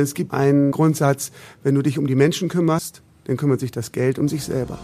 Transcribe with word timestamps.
Es 0.00 0.14
gibt 0.14 0.32
einen 0.32 0.70
Grundsatz, 0.70 1.30
wenn 1.62 1.74
du 1.74 1.82
dich 1.82 1.98
um 1.98 2.06
die 2.06 2.14
Menschen 2.14 2.48
kümmerst, 2.48 3.02
dann 3.24 3.36
kümmert 3.36 3.60
sich 3.60 3.70
das 3.70 3.92
Geld 3.92 4.18
um 4.18 4.28
sich 4.28 4.42
selber. 4.42 4.78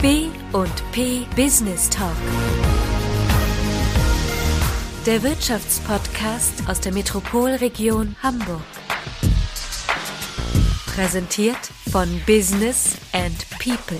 B 0.00 0.26
und 0.52 0.92
P 0.92 1.22
Business 1.34 1.90
Talk. 1.90 2.12
Der 5.04 5.22
Wirtschaftspodcast 5.22 6.68
aus 6.68 6.80
der 6.80 6.92
Metropolregion 6.92 8.16
Hamburg. 8.22 8.60
Präsentiert 10.86 11.58
von 11.90 12.08
Business 12.26 12.96
and 13.12 13.46
People. 13.62 13.98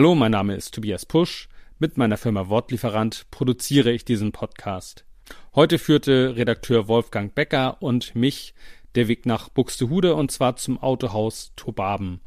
Hallo, 0.00 0.14
mein 0.14 0.30
Name 0.30 0.54
ist 0.54 0.72
Tobias 0.72 1.04
Pusch. 1.04 1.50
Mit 1.78 1.98
meiner 1.98 2.16
Firma 2.16 2.48
Wortlieferant 2.48 3.26
produziere 3.30 3.92
ich 3.92 4.02
diesen 4.06 4.32
Podcast. 4.32 5.04
Heute 5.54 5.78
führte 5.78 6.36
Redakteur 6.36 6.88
Wolfgang 6.88 7.34
Becker 7.34 7.82
und 7.82 8.14
mich 8.14 8.54
der 8.94 9.08
Weg 9.08 9.26
nach 9.26 9.50
Buxtehude 9.50 10.14
und 10.14 10.30
zwar 10.30 10.56
zum 10.56 10.82
Autohaus 10.82 11.52
Tobaben. 11.54 12.22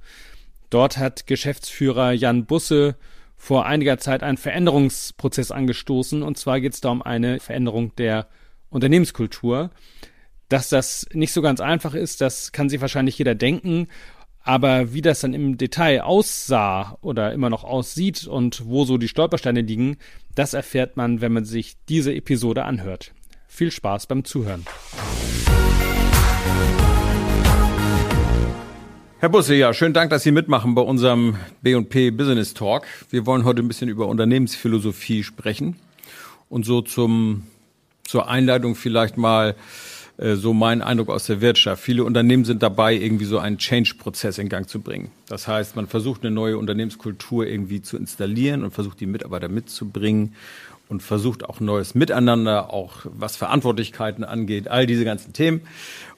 Dort 0.69 0.97
hat 0.97 1.25
Geschäftsführer 1.25 2.11
Jan 2.11 2.45
Busse 2.45 2.95
vor 3.37 3.65
einiger 3.65 3.97
Zeit 3.97 4.21
einen 4.21 4.37
Veränderungsprozess 4.37 5.49
angestoßen 5.49 6.21
und 6.21 6.37
zwar 6.37 6.61
geht 6.61 6.75
es 6.75 6.81
da 6.81 6.89
um 6.89 7.01
eine 7.01 7.39
Veränderung 7.39 7.95
der 7.95 8.27
Unternehmenskultur. 8.69 9.71
Dass 10.47 10.69
das 10.69 11.07
nicht 11.13 11.33
so 11.33 11.41
ganz 11.41 11.59
einfach 11.59 11.95
ist, 11.95 12.21
das 12.21 12.51
kann 12.51 12.69
sich 12.69 12.81
wahrscheinlich 12.81 13.17
jeder 13.17 13.33
denken. 13.33 13.87
Aber 14.45 14.93
wie 14.93 15.01
das 15.01 15.21
dann 15.21 15.33
im 15.33 15.57
Detail 15.57 16.01
aussah 16.01 16.97
oder 16.99 17.31
immer 17.31 17.49
noch 17.49 17.63
aussieht 17.63 18.27
und 18.27 18.65
wo 18.65 18.83
so 18.83 18.97
die 18.97 19.07
Stolpersteine 19.07 19.61
liegen, 19.61 19.95
das 20.35 20.53
erfährt 20.53 20.97
man, 20.97 21.21
wenn 21.21 21.31
man 21.31 21.45
sich 21.45 21.77
diese 21.87 22.13
Episode 22.13 22.65
anhört. 22.65 23.13
Viel 23.47 23.71
Spaß 23.71 24.07
beim 24.07 24.25
Zuhören. 24.25 24.65
Herr 29.19 29.29
Busse, 29.29 29.55
ja, 29.55 29.73
schönen 29.73 29.93
Dank, 29.93 30.09
dass 30.09 30.23
Sie 30.23 30.31
mitmachen 30.31 30.75
bei 30.75 30.81
unserem 30.81 31.37
B&P 31.61 32.11
Business 32.11 32.53
Talk. 32.53 32.85
Wir 33.09 33.25
wollen 33.25 33.45
heute 33.45 33.61
ein 33.61 33.69
bisschen 33.69 33.87
über 33.87 34.07
Unternehmensphilosophie 34.07 35.23
sprechen 35.23 35.77
und 36.49 36.65
so 36.65 36.81
zum, 36.81 37.47
zur 38.03 38.27
Einleitung 38.27 38.75
vielleicht 38.75 39.15
mal 39.15 39.55
so 40.17 40.53
mein 40.53 40.81
Eindruck 40.81 41.09
aus 41.09 41.25
der 41.25 41.41
Wirtschaft. 41.41 41.83
Viele 41.83 42.03
Unternehmen 42.03 42.45
sind 42.45 42.61
dabei, 42.61 42.93
irgendwie 42.93 43.25
so 43.25 43.39
einen 43.39 43.57
Change-Prozess 43.57 44.37
in 44.37 44.47
Gang 44.47 44.69
zu 44.69 44.79
bringen. 44.79 45.09
Das 45.27 45.47
heißt, 45.47 45.75
man 45.75 45.87
versucht 45.87 46.21
eine 46.21 46.31
neue 46.31 46.57
Unternehmenskultur 46.57 47.47
irgendwie 47.47 47.81
zu 47.81 47.97
installieren 47.97 48.63
und 48.63 48.71
versucht 48.71 48.99
die 48.99 49.07
Mitarbeiter 49.07 49.49
mitzubringen 49.49 50.35
und 50.87 51.01
versucht 51.01 51.45
auch 51.45 51.59
neues 51.59 51.95
Miteinander, 51.95 52.71
auch 52.71 53.05
was 53.05 53.35
Verantwortlichkeiten 53.35 54.23
angeht, 54.23 54.67
all 54.67 54.85
diese 54.85 55.03
ganzen 55.03 55.33
Themen. 55.33 55.61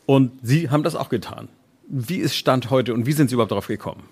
Und 0.06 0.32
Sie 0.44 0.70
haben 0.70 0.84
das 0.84 0.96
auch 0.96 1.10
getan. 1.10 1.48
Wie 1.88 2.18
ist 2.18 2.36
Stand 2.36 2.70
heute 2.70 2.94
und 2.94 3.06
wie 3.06 3.14
sind 3.14 3.30
Sie 3.30 3.36
überhaupt 3.36 3.52
darauf 3.52 3.68
gekommen? 3.68 4.04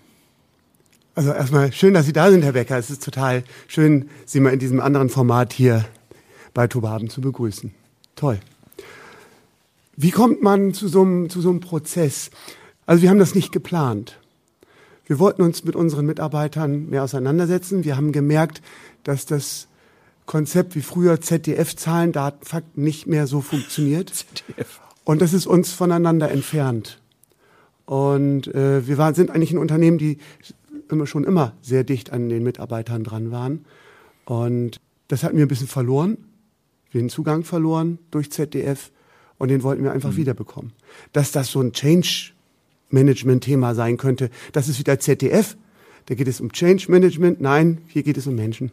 Also 1.15 1.31
erstmal 1.31 1.71
schön, 1.73 1.93
dass 1.93 2.05
Sie 2.05 2.13
da 2.13 2.31
sind, 2.31 2.43
Herr 2.43 2.53
Becker. 2.53 2.77
Es 2.77 2.89
ist 2.89 3.03
total 3.03 3.43
schön, 3.67 4.09
Sie 4.25 4.39
mal 4.39 4.53
in 4.53 4.59
diesem 4.59 4.79
anderen 4.79 5.09
Format 5.09 5.53
hier 5.53 5.85
bei 6.53 6.67
Tobaben 6.67 7.09
zu 7.09 7.21
begrüßen. 7.21 7.73
Toll. 8.15 8.39
Wie 9.95 10.11
kommt 10.11 10.41
man 10.41 10.73
zu 10.73 10.87
so, 10.87 11.01
einem, 11.01 11.29
zu 11.29 11.41
so 11.41 11.49
einem 11.49 11.59
Prozess? 11.59 12.31
Also 12.85 13.01
wir 13.01 13.09
haben 13.09 13.19
das 13.19 13.35
nicht 13.35 13.51
geplant. 13.51 14.19
Wir 15.05 15.19
wollten 15.19 15.41
uns 15.41 15.63
mit 15.63 15.75
unseren 15.75 16.05
Mitarbeitern 16.05 16.89
mehr 16.89 17.03
auseinandersetzen. 17.03 17.83
Wir 17.83 17.97
haben 17.97 18.11
gemerkt, 18.11 18.61
dass 19.03 19.25
das 19.25 19.67
Konzept 20.25 20.75
wie 20.75 20.81
früher 20.81 21.19
ZDF, 21.21 21.75
Zahlen, 21.75 22.11
Daten, 22.11 22.45
Fakten 22.45 22.83
nicht 22.83 23.07
mehr 23.07 23.27
so 23.27 23.41
funktioniert. 23.41 24.09
ZDF. 24.15 24.79
Und 25.03 25.21
das 25.21 25.33
ist 25.33 25.45
uns 25.45 25.71
voneinander 25.71 26.31
entfernt. 26.31 27.01
Und 27.85 28.47
äh, 28.47 28.87
wir 28.87 28.97
waren, 28.97 29.13
sind 29.13 29.29
eigentlich 29.29 29.51
ein 29.51 29.57
Unternehmen, 29.57 29.97
die 29.97 30.17
immer 30.89 31.05
schon 31.05 31.25
immer 31.25 31.53
sehr 31.61 31.83
dicht 31.83 32.11
an 32.11 32.29
den 32.29 32.43
Mitarbeitern 32.43 33.03
dran 33.03 33.31
waren. 33.31 33.65
Und 34.25 34.79
das 35.09 35.23
hatten 35.23 35.37
wir 35.37 35.45
ein 35.45 35.49
bisschen 35.49 35.67
verloren. 35.67 36.17
Wir 36.91 37.01
den 37.01 37.09
Zugang 37.09 37.43
verloren 37.43 37.99
durch 38.11 38.31
ZDF. 38.31 38.91
Und 39.43 39.49
den 39.49 39.61
wollten 39.61 39.83
wir 39.83 39.91
einfach 39.91 40.11
mhm. 40.11 40.15
wiederbekommen. 40.15 40.71
Dass 41.11 41.33
das 41.33 41.51
so 41.51 41.59
ein 41.59 41.73
Change-Management-Thema 41.73 43.75
sein 43.75 43.97
könnte, 43.97 44.29
das 44.53 44.69
ist 44.69 44.79
wieder 44.79 45.01
ZDF. 45.01 45.57
Da 46.05 46.15
geht 46.15 46.29
es 46.29 46.39
um 46.39 46.53
Change 46.53 46.89
Management. 46.89 47.41
Nein, 47.41 47.79
hier 47.89 48.03
geht 48.03 48.15
es 48.15 48.25
um 48.25 48.35
Menschen. 48.35 48.71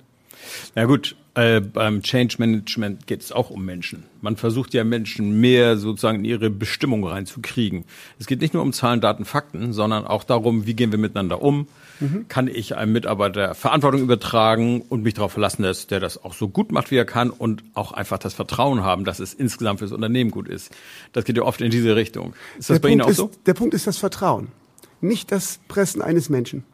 Na 0.77 0.85
gut, 0.85 1.17
äh, 1.35 1.61
beim 1.61 2.03
Change 2.03 2.37
Management 2.39 3.07
geht 3.07 3.23
es 3.23 3.31
auch 3.31 3.51
um 3.51 3.65
Menschen. 3.65 4.05
Man 4.21 4.37
versucht 4.37 4.75
ja 4.75 4.83
Menschen 4.83 5.41
mehr 5.41 5.77
sozusagen 5.77 6.19
in 6.19 6.25
ihre 6.25 6.51
Bestimmung 6.51 7.07
reinzukriegen. 7.07 7.85
Es 8.19 8.27
geht 8.27 8.41
nicht 8.41 8.53
nur 8.53 8.65
um 8.65 8.73
Zahlen, 8.73 9.01
Daten, 9.01 9.25
Fakten, 9.25 9.73
sondern 9.73 10.07
auch 10.07 10.25
darum, 10.25 10.67
wie 10.67 10.75
gehen 10.75 10.91
wir 10.91 10.99
miteinander 10.99 11.41
um. 11.41 11.69
Mhm. 12.01 12.27
Kann 12.29 12.49
ich 12.49 12.77
einem 12.77 12.93
Mitarbeiter 12.93 13.55
Verantwortung 13.55 14.01
übertragen 14.01 14.83
und 14.89 15.03
mich 15.03 15.15
darauf 15.15 15.33
verlassen, 15.33 15.63
dass 15.63 15.87
der 15.87 16.01
das 16.01 16.23
auch 16.23 16.35
so 16.35 16.49
gut 16.49 16.73
macht, 16.73 16.91
wie 16.91 16.97
er 16.97 17.05
kann 17.05 17.31
und 17.31 17.63
auch 17.75 17.93
einfach 17.93 18.19
das 18.19 18.35
Vertrauen 18.35 18.83
haben, 18.83 19.05
dass 19.05 19.21
es 19.21 19.33
insgesamt 19.33 19.79
fürs 19.79 19.93
Unternehmen 19.93 20.33
gut 20.33 20.49
ist. 20.49 20.75
Das 21.13 21.25
geht 21.25 21.37
ja 21.37 21.45
oft 21.45 21.61
in 21.61 21.71
diese 21.71 21.95
Richtung. 21.95 22.35
Ist 22.59 22.71
das 22.71 22.81
der 22.81 22.89
bei 22.89 22.89
Punkt 22.89 22.93
Ihnen 22.93 23.01
auch 23.03 23.09
ist, 23.11 23.17
so? 23.19 23.31
Der 23.47 23.55
Punkt 23.55 23.75
ist 23.75 23.87
das 23.87 23.99
Vertrauen, 23.99 24.49
nicht 25.01 25.31
das 25.31 25.61
Pressen 25.69 26.03
eines 26.03 26.29
Menschen. 26.29 26.65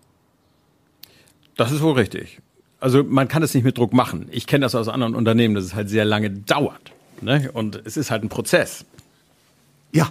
Das 1.57 1.73
ist 1.73 1.83
wohl 1.83 1.93
richtig 1.93 2.41
also 2.81 3.03
man 3.03 3.29
kann 3.29 3.43
es 3.43 3.55
nicht 3.55 3.65
mit 3.65 3.79
Druck 3.79 3.93
machen. 3.93 4.29
Ich 4.31 4.47
kenne 4.47 4.65
das 4.65 4.75
aus 4.75 4.89
anderen 4.89 5.15
Unternehmen, 5.15 5.55
dass 5.55 5.65
es 5.65 5.75
halt 5.75 5.89
sehr 5.89 6.05
lange 6.05 6.31
dauert. 6.31 6.93
Ne? 7.21 7.51
Und 7.53 7.81
es 7.85 7.97
ist 7.97 8.11
halt 8.11 8.23
ein 8.23 8.29
Prozess. 8.29 8.85
Ja, 9.93 10.11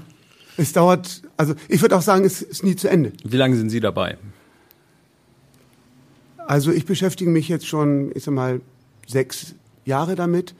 es 0.57 0.73
dauert, 0.73 1.21
also 1.37 1.53
ich 1.67 1.81
würde 1.81 1.95
auch 1.95 2.01
sagen, 2.01 2.25
es 2.25 2.41
ist 2.41 2.63
nie 2.63 2.75
zu 2.75 2.89
Ende. 2.89 3.13
Wie 3.23 3.37
lange 3.37 3.55
sind 3.55 3.69
Sie 3.69 3.79
dabei? 3.79 4.17
Also 6.47 6.71
ich 6.71 6.85
beschäftige 6.85 7.29
mich 7.29 7.49
jetzt 7.49 7.67
schon, 7.67 8.11
ich 8.15 8.23
sag 8.23 8.33
mal, 8.33 8.61
sechs 9.07 9.55
Jahre 9.85 10.15
damit, 10.15 10.55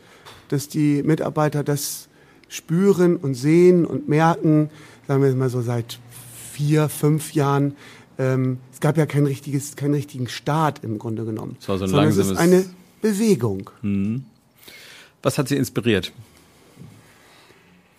dass 0.50 0.68
die 0.68 1.02
Mitarbeiter 1.04 1.64
das 1.64 2.08
spüren 2.48 3.18
und 3.18 3.34
sehen 3.34 3.86
und 3.86 4.08
merken, 4.08 4.70
sagen 5.08 5.24
wir 5.24 5.34
mal 5.36 5.50
so 5.50 5.62
seit 5.62 6.00
vier, 6.52 6.90
fünf 6.90 7.34
Jahren, 7.34 7.76
ähm, 8.18 8.60
es 8.72 8.80
gab 8.80 8.98
ja 8.98 9.06
kein 9.06 9.26
richtiges, 9.26 9.76
keinen 9.76 9.94
richtigen 9.94 10.28
Start 10.28 10.84
im 10.84 11.00
Grunde 11.00 11.26
genommen. 11.26 11.58
Es 11.60 11.68
war 11.68 11.78
so 11.78 11.86
ein 11.86 11.90
sondern 11.90 12.06
langsames... 12.06 12.28
es 12.28 12.34
ist 12.34 12.40
eine 12.40 12.66
Bewegung. 13.02 13.70
Hm. 13.82 14.26
Was 15.22 15.38
hat 15.38 15.48
Sie 15.48 15.56
inspiriert? 15.56 16.12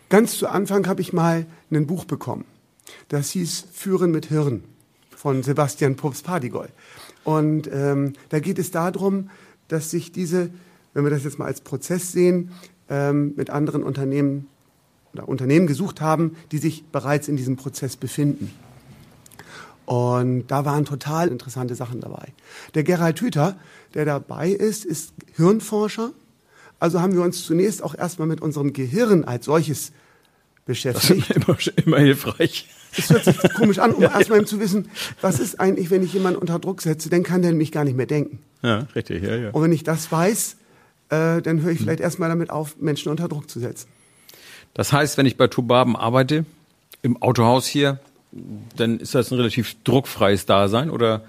Ganz 0.09 0.39
zu 0.39 0.49
Anfang 0.49 0.87
habe 0.87 1.01
ich 1.01 1.13
mal 1.13 1.47
ein 1.71 1.87
Buch 1.87 2.05
bekommen. 2.05 2.45
Das 3.09 3.31
hieß 3.31 3.67
Führen 3.73 4.13
mit 4.13 4.27
Hirn 4.27 4.63
von 5.11 5.43
Sebastian 5.43 5.97
Pups-Pardigol. 5.97 6.69
Und 7.25 7.69
ähm, 7.73 8.13
da 8.29 8.39
geht 8.39 8.59
es 8.59 8.71
darum, 8.71 9.31
dass 9.67 9.91
sich 9.91 10.13
diese, 10.13 10.51
wenn 10.95 11.03
wir 11.03 11.11
das 11.11 11.25
jetzt 11.25 11.39
mal 11.39 11.47
als 11.47 11.61
Prozess 11.61 12.13
sehen, 12.13 12.53
ähm, 12.89 13.35
mit 13.37 13.51
anderen 13.51 13.83
Unternehmen 13.83 14.47
oder 15.13 15.29
Unternehmen 15.29 15.67
gesucht 15.67 16.01
haben, 16.01 16.37
die 16.53 16.59
sich 16.59 16.85
bereits 16.85 17.27
in 17.27 17.37
diesem 17.37 17.57
Prozess 17.57 17.97
befinden. 17.97 18.53
Und 19.87 20.49
da 20.49 20.65
waren 20.65 20.85
total 20.85 21.29
interessante 21.29 21.75
Sachen 21.75 22.01
dabei. 22.01 22.33
Der 22.75 22.83
Gerald 22.83 23.21
Hüther, 23.21 23.57
der 23.95 24.05
dabei 24.05 24.51
ist, 24.51 24.85
ist 24.85 25.15
Hirnforscher. 25.37 26.11
Also 26.79 27.01
haben 27.01 27.15
wir 27.15 27.23
uns 27.23 27.45
zunächst 27.45 27.83
auch 27.83 27.95
erstmal 27.95 28.29
mit 28.29 28.43
unserem 28.43 28.73
Gehirn 28.73 29.25
als 29.25 29.47
solches 29.47 29.93
beschäftigt. 30.67 31.31
Das 31.31 31.59
ist 31.59 31.69
immer, 31.69 31.87
immer 31.87 31.99
hilfreich. 31.99 32.69
Es 32.99 33.11
hört 33.11 33.25
sich 33.25 33.39
komisch 33.55 33.79
an, 33.79 33.93
um 33.93 34.03
ja, 34.03 34.19
erstmal 34.19 34.41
ja. 34.41 34.45
zu 34.45 34.59
wissen, 34.61 34.89
was 35.21 35.39
ist 35.39 35.61
eigentlich, 35.61 35.91
wenn 35.91 36.03
ich 36.03 36.13
jemanden 36.13 36.41
unter 36.41 36.59
Druck 36.59 36.83
setze, 36.83 37.09
dann 37.09 37.23
kann 37.23 37.43
der 37.43 37.53
mich 37.53 37.73
gar 37.73 37.85
nicht 37.85 37.97
mehr 37.97 38.07
denken. 38.07 38.41
Ja, 38.63 38.87
richtig, 38.95 39.23
ja, 39.23 39.37
ja. 39.37 39.51
Und 39.51 39.63
wenn 39.63 39.73
ich 39.73 39.85
das 39.85 40.11
weiß, 40.11 40.57
äh, 41.11 41.41
dann 41.43 41.63
höre 41.63 41.71
ich 41.71 41.79
vielleicht 41.79 42.01
erstmal 42.01 42.29
damit 42.29 42.51
auf, 42.51 42.77
Menschen 42.79 43.11
unter 43.11 43.29
Druck 43.29 43.49
zu 43.49 43.61
setzen. 43.61 43.89
Das 44.75 44.93
heißt, 44.93 45.17
wenn 45.17 45.27
ich 45.27 45.37
bei 45.37 45.47
Tubaben 45.47 45.95
arbeite, 45.97 46.45
im 47.03 47.23
Autohaus 47.23 47.67
hier, 47.67 48.01
dann 48.77 49.01
ist 49.01 49.15
das 49.15 49.31
ein 49.31 49.37
relativ 49.37 49.77
druckfreies 49.85 50.47
Dasein 50.47 50.91
oder 50.91 51.25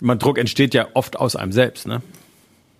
man 0.00 0.18
Druck 0.18 0.38
entsteht 0.38 0.74
ja 0.74 0.88
oft 0.94 1.16
aus 1.18 1.36
einem 1.36 1.52
selbst, 1.52 1.86
ne? 1.86 2.02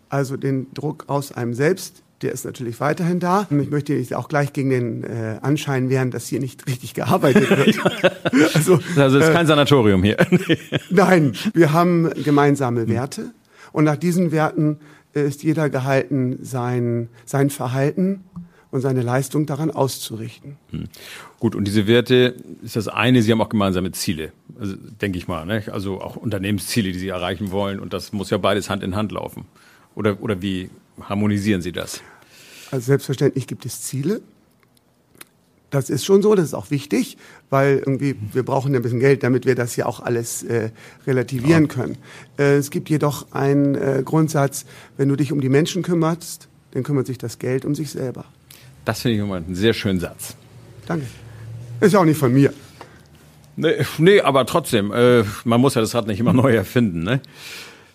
Also 0.09 0.37
den 0.37 0.73
Druck 0.73 1.05
aus 1.09 1.33
einem 1.33 1.53
selbst, 1.53 2.03
der 2.23 2.33
ist 2.33 2.45
natürlich 2.45 2.81
weiterhin 2.81 3.21
da. 3.21 3.47
Ich 3.51 3.71
möchte 3.71 3.95
jetzt 3.95 4.15
auch 4.15 4.29
gleich 4.29 4.53
gegen 4.53 4.71
den 4.71 5.05
äh, 5.05 5.39
Anschein 5.43 5.91
wehren, 5.91 6.11
dass 6.11 6.27
hier 6.27 6.41
nicht 6.41 6.67
richtig 6.67 6.95
gearbeitet 6.95 7.51
wird. 7.51 8.55
also, 8.55 8.81
also 8.97 9.19
ist 9.19 9.33
kein 9.33 9.45
äh, 9.45 9.49
Sanatorium 9.49 10.03
hier. 10.03 10.17
Nein, 10.91 11.35
wir 11.53 11.73
haben 11.73 12.11
gemeinsame 12.25 12.89
Werte 12.89 13.33
und 13.73 13.85
nach 13.85 13.97
diesen 13.97 14.33
Werten 14.33 14.79
ist 15.13 15.43
jeder 15.43 15.71
gehalten, 15.71 16.39
sein, 16.43 17.09
sein 17.25 17.51
Verhalten 17.51 18.25
und 18.71 18.81
seine 18.81 19.03
Leistung 19.03 19.47
daran 19.47 19.71
auszurichten. 19.71 20.57
Hm. 20.71 20.89
Gut, 21.39 21.55
und 21.55 21.65
diese 21.65 21.87
Werte 21.87 22.35
ist 22.63 22.77
das 22.77 22.89
eine, 22.89 23.23
Sie 23.23 23.33
haben 23.33 23.41
auch 23.41 23.49
gemeinsame 23.49 23.93
Ziele, 23.93 24.33
also, 24.59 24.75
denke 25.01 25.19
ich 25.19 25.29
mal, 25.29 25.47
ne? 25.47 25.65
also 25.73 26.01
auch 26.01 26.17
Unternehmensziele, 26.17 26.93
die 26.93 26.99
Sie 26.99 27.09
erreichen 27.09 27.51
wollen 27.51 27.81
und 27.81 27.93
das 27.93 28.13
muss 28.13 28.31
ja 28.31 28.39
beides 28.39 28.69
Hand 28.69 28.83
in 28.83 28.95
Hand 28.95 29.13
laufen. 29.13 29.47
Oder, 29.95 30.23
oder 30.23 30.43
wie 30.43 30.71
harmonisieren 31.01 31.63
Sie 31.63 31.73
das? 31.73 32.03
Also 32.71 32.87
selbstverständlich 32.87 33.47
gibt 33.47 33.65
es 33.65 33.83
Ziele. 33.83 34.21
Das 35.71 35.91
ist 35.91 36.05
schon 36.05 36.23
so, 36.23 36.35
das 36.35 36.47
ist 36.47 36.55
auch 36.55 36.71
wichtig, 36.71 37.19
weil 37.51 37.79
irgendwie 37.79 38.17
wir 38.33 38.43
brauchen 38.43 38.75
ein 38.75 38.81
bisschen 38.81 39.01
Geld, 39.01 39.23
damit 39.23 39.45
wir 39.45 39.55
das 39.55 39.77
ja 39.77 39.85
auch 39.85 40.01
alles 40.01 40.43
äh, 40.43 40.71
relativieren 41.07 41.65
ja. 41.65 41.69
können. 41.69 41.99
Äh, 42.39 42.57
es 42.57 42.71
gibt 42.71 42.89
jedoch 42.89 43.33
einen 43.33 43.75
äh, 43.75 44.03
Grundsatz, 44.03 44.65
wenn 44.97 45.09
du 45.09 45.17
dich 45.17 45.31
um 45.31 45.43
die 45.43 45.51
Menschen 45.51 45.83
kümmerst, 45.83 46.49
dann 46.71 46.85
kümmert 46.85 47.07
sich 47.07 47.19
das 47.19 47.39
Geld 47.39 47.67
um 47.67 47.75
sich 47.75 47.91
selber. 47.91 48.25
Das 48.89 49.03
finde 49.03 49.17
ich 49.17 49.23
immer 49.23 49.35
einen 49.35 49.55
sehr 49.55 49.75
schönen 49.75 50.01
Satz. 50.01 50.35
Danke. 50.87 51.05
Ist 51.79 51.93
ja 51.93 52.01
auch 52.01 52.07
nicht 52.07 52.17
von 52.17 52.33
mir. 52.33 52.55
Nee, 53.55 53.85
nee 53.99 54.23
aber 54.23 54.47
trotzdem, 54.47 54.93
äh, 54.93 55.25
man 55.45 55.61
muss 55.61 55.75
ja 55.75 55.83
das 55.83 55.95
Rad 55.95 56.07
nicht 56.07 56.21
immer 56.21 56.33
neu 56.33 56.55
erfinden. 56.55 57.03
Ne? 57.03 57.21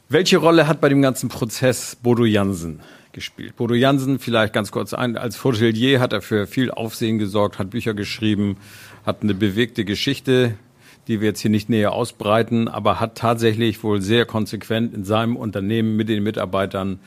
Welche 0.08 0.38
Rolle 0.38 0.68
hat 0.68 0.82
bei 0.82 0.90
dem 0.90 1.02
ganzen 1.02 1.30
Prozess 1.30 1.96
Bodo 1.96 2.26
Jansen 2.26 2.82
gespielt? 3.12 3.56
Bodo 3.56 3.74
Jansen, 3.74 4.20
vielleicht 4.20 4.54
ganz 4.54 4.72
kurz 4.72 4.94
ein, 4.94 5.18
als 5.18 5.44
Hotelier 5.44 6.00
hat 6.00 6.14
er 6.14 6.22
für 6.22 6.46
viel 6.46 6.70
Aufsehen 6.70 7.18
gesorgt, 7.18 7.58
hat 7.58 7.72
Bücher 7.72 7.96
geschrieben, 7.96 8.58
hat 9.04 9.24
eine 9.24 9.34
bewegte 9.34 9.86
Geschichte, 9.86 10.54
die 11.08 11.22
wir 11.22 11.30
jetzt 11.30 11.40
hier 11.40 11.50
nicht 11.50 11.70
näher 11.70 11.94
ausbreiten, 11.94 12.68
aber 12.68 13.00
hat 13.00 13.18
tatsächlich 13.18 13.84
wohl 13.84 14.00
sehr 14.00 14.28
konsequent 14.28 14.94
in 14.94 15.06
seinem 15.06 15.38
Unternehmen 15.38 15.96
mit 15.96 16.08
den 16.08 16.22
Mitarbeitern 16.22 17.00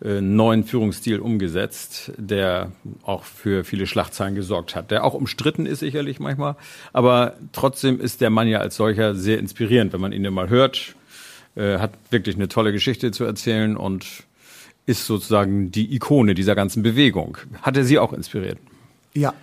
neuen 0.00 0.64
Führungsstil 0.64 1.20
umgesetzt, 1.20 2.12
der 2.18 2.72
auch 3.02 3.24
für 3.24 3.64
viele 3.64 3.86
Schlagzeilen 3.86 4.34
gesorgt 4.34 4.74
hat, 4.74 4.90
der 4.90 5.04
auch 5.04 5.14
umstritten 5.14 5.64
ist 5.64 5.80
sicherlich 5.80 6.20
manchmal, 6.20 6.56
aber 6.92 7.34
trotzdem 7.52 8.00
ist 8.00 8.20
der 8.20 8.30
Mann 8.30 8.46
ja 8.48 8.58
als 8.58 8.76
solcher 8.76 9.14
sehr 9.14 9.38
inspirierend, 9.38 9.92
wenn 9.92 10.00
man 10.00 10.12
ihn 10.12 10.30
mal 10.32 10.50
hört, 10.50 10.94
äh, 11.54 11.78
hat 11.78 11.92
wirklich 12.10 12.36
eine 12.36 12.48
tolle 12.48 12.72
Geschichte 12.72 13.10
zu 13.10 13.24
erzählen 13.24 13.76
und 13.76 14.24
ist 14.84 15.06
sozusagen 15.06 15.72
die 15.72 15.94
Ikone 15.94 16.34
dieser 16.34 16.54
ganzen 16.54 16.82
Bewegung. 16.82 17.38
Hat 17.62 17.76
er 17.76 17.84
Sie 17.84 17.98
auch 17.98 18.12
inspiriert? 18.12 18.58
Ja, 19.14 19.34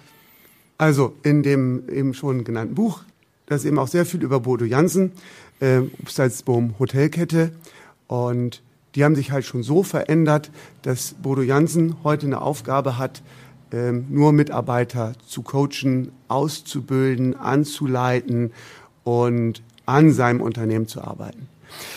also 0.77 1.15
in 1.23 1.44
dem 1.44 1.89
eben 1.89 2.13
schon 2.13 2.44
genannten 2.44 2.75
Buch, 2.75 3.01
das 3.47 3.65
eben 3.65 3.79
auch 3.79 3.88
sehr 3.88 4.06
viel 4.06 4.21
über 4.21 4.39
Bodo 4.39 4.65
Jansen, 4.65 5.11
äh, 5.59 5.81
Salzbohm 6.07 6.75
Hotelkette 6.79 7.51
und 8.07 8.61
die 8.95 9.04
haben 9.04 9.16
sich 9.16 9.31
halt 9.31 9.45
schon 9.45 9.63
so 9.63 9.84
verändert, 9.84 10.51
dass 10.84 11.16
Bodo 11.22 11.42
Jansen 11.42 11.95
heute 12.04 12.25
eine 12.25 12.42
Aufgabe 12.42 12.98
hat, 12.98 13.22
ähm, 13.72 14.06
nur 14.10 14.34
Mitarbeiter 14.34 15.13
zu 15.28 15.42
coachen, 15.42 16.12
auszubilden, 16.28 17.36
anzuleiten 17.36 18.51
und 19.04 19.63
an 19.86 20.12
seinem 20.12 20.42
Unternehmen 20.42 20.88
zu 20.88 21.01
arbeiten. 21.01 21.48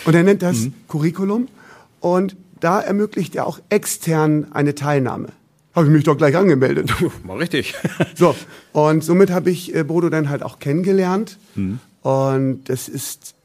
Und 0.04 0.14
er 0.14 0.22
nennt 0.22 0.42
das 0.42 0.56
mhm. 0.56 0.74
Curriculum 0.88 1.48
und 2.00 2.36
da 2.60 2.80
ermöglicht 2.80 3.36
er 3.36 3.46
auch 3.46 3.60
extern 3.68 4.46
eine 4.52 4.74
Teilnahme. 4.74 5.28
Habe 5.74 5.86
ich 5.86 5.92
mich 5.92 6.04
doch 6.04 6.16
gleich 6.16 6.34
angemeldet. 6.34 6.90
Mal 7.24 7.36
richtig. 7.36 7.74
so, 8.14 8.34
und 8.72 9.04
somit 9.04 9.30
habe 9.30 9.50
ich 9.50 9.74
äh, 9.74 9.84
Bodo 9.84 10.08
dann 10.08 10.30
halt 10.30 10.42
auch 10.42 10.58
kennengelernt. 10.58 11.38
Mhm. 11.54 11.80
Und 12.00 12.64
das 12.70 12.88
ist 12.88 13.35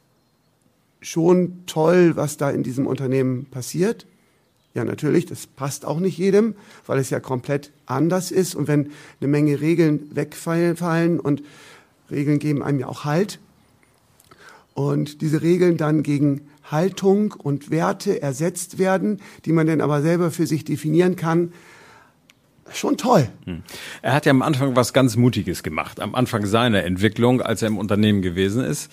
schon 1.01 1.63
toll, 1.65 2.15
was 2.15 2.38
da 2.38 2.50
in 2.50 2.63
diesem 2.63 2.88
Unternehmen 2.88 3.45
passiert. 3.45 4.06
Ja, 4.74 4.86
natürlich, 4.86 5.25
das 5.25 5.48
passt 5.48 5.83
auch 5.83 6.00
nicht 6.00 6.18
jedem, 6.18 6.56
weil 6.86 7.00
es 7.00 7.09
ja 7.09 7.19
komplett 7.19 7.71
anders 7.88 8.31
ist. 8.31 8.56
Und 8.56 8.68
wenn 8.68 8.92
eine 9.19 9.27
Menge 9.27 9.59
Regeln 9.59 10.15
wegfallen 10.15 11.19
und 11.19 11.44
Regeln 12.09 12.39
geben 12.39 12.63
einem 12.63 12.80
ja 12.80 12.88
auch 12.88 13.03
Halt. 13.03 13.39
Und 14.74 15.21
diese 15.21 15.42
Regeln 15.42 15.75
dann 15.75 16.03
gegen 16.03 16.48
Haltung 16.63 17.33
und 17.33 17.69
Werte 17.69 18.21
ersetzt 18.21 18.80
werden, 18.80 19.19
die 19.44 19.51
man 19.51 19.68
dann 19.68 19.81
aber 19.81 20.01
selber 20.01 20.31
für 20.31 20.48
sich 20.48 20.63
definieren 20.63 21.18
kann, 21.18 21.51
schon 22.74 22.95
toll. 22.95 23.27
Hm. 23.44 23.63
Er 24.01 24.13
hat 24.13 24.25
ja 24.25 24.30
am 24.30 24.42
Anfang 24.42 24.77
was 24.77 24.94
ganz 24.94 25.18
Mutiges 25.18 25.63
gemacht, 25.63 26.00
am 26.00 26.15
Anfang 26.15 26.45
seiner 26.45 26.86
Entwicklung, 26.86 27.42
als 27.42 27.62
er 27.62 27.68
im 27.68 27.77
Unternehmen 27.77 28.21
gewesen 28.21 28.63
ist 28.63 28.89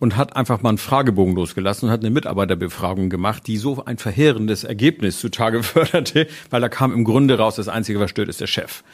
und 0.00 0.16
hat 0.16 0.36
einfach 0.36 0.62
mal 0.62 0.70
einen 0.70 0.78
Fragebogen 0.78 1.34
losgelassen 1.34 1.88
und 1.88 1.92
hat 1.92 2.00
eine 2.00 2.10
Mitarbeiterbefragung 2.10 3.10
gemacht, 3.10 3.46
die 3.46 3.56
so 3.56 3.84
ein 3.84 3.98
verheerendes 3.98 4.64
Ergebnis 4.64 5.18
zutage 5.18 5.62
förderte, 5.64 6.28
weil 6.50 6.60
da 6.60 6.68
kam 6.68 6.92
im 6.92 7.04
Grunde 7.04 7.38
raus, 7.38 7.56
das 7.56 7.68
Einzige, 7.68 8.00
was 8.00 8.10
stört, 8.10 8.28
ist 8.28 8.40
der 8.40 8.46
Chef. 8.46 8.84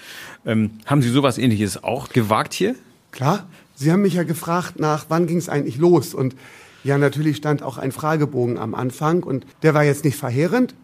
Ähm, 0.46 0.78
haben 0.86 1.02
Sie 1.02 1.10
sowas 1.10 1.38
ähnliches 1.38 1.82
auch 1.82 2.08
gewagt 2.08 2.54
hier? 2.54 2.74
Klar. 3.12 3.46
Sie 3.76 3.90
haben 3.90 4.02
mich 4.02 4.14
ja 4.14 4.22
gefragt 4.22 4.78
nach, 4.78 5.06
wann 5.08 5.26
ging 5.26 5.38
es 5.38 5.48
eigentlich 5.48 5.78
los? 5.78 6.14
Und 6.14 6.36
ja, 6.84 6.96
natürlich 6.96 7.36
stand 7.36 7.62
auch 7.62 7.76
ein 7.76 7.90
Fragebogen 7.90 8.56
am 8.56 8.74
Anfang 8.74 9.24
und 9.24 9.44
der 9.62 9.74
war 9.74 9.82
jetzt 9.82 10.04
nicht 10.04 10.16
verheerend. 10.16 10.74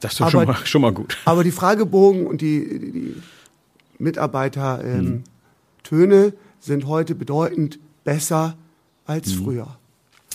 Das 0.00 0.12
ist 0.12 0.20
doch 0.20 0.30
schon, 0.30 0.46
mal, 0.46 0.56
schon 0.64 0.82
mal 0.82 0.92
gut. 0.92 1.16
Aber 1.26 1.44
die 1.44 1.52
Fragebogen 1.52 2.26
und 2.26 2.40
die, 2.40 2.78
die, 2.78 2.92
die 2.92 3.14
Mitarbeiter-Töne 3.98 5.22
ähm, 5.94 6.24
hm. 6.24 6.32
sind 6.58 6.86
heute 6.86 7.14
bedeutend 7.14 7.78
besser 8.02 8.56
als 9.06 9.34
mhm. 9.34 9.44
früher. 9.44 9.76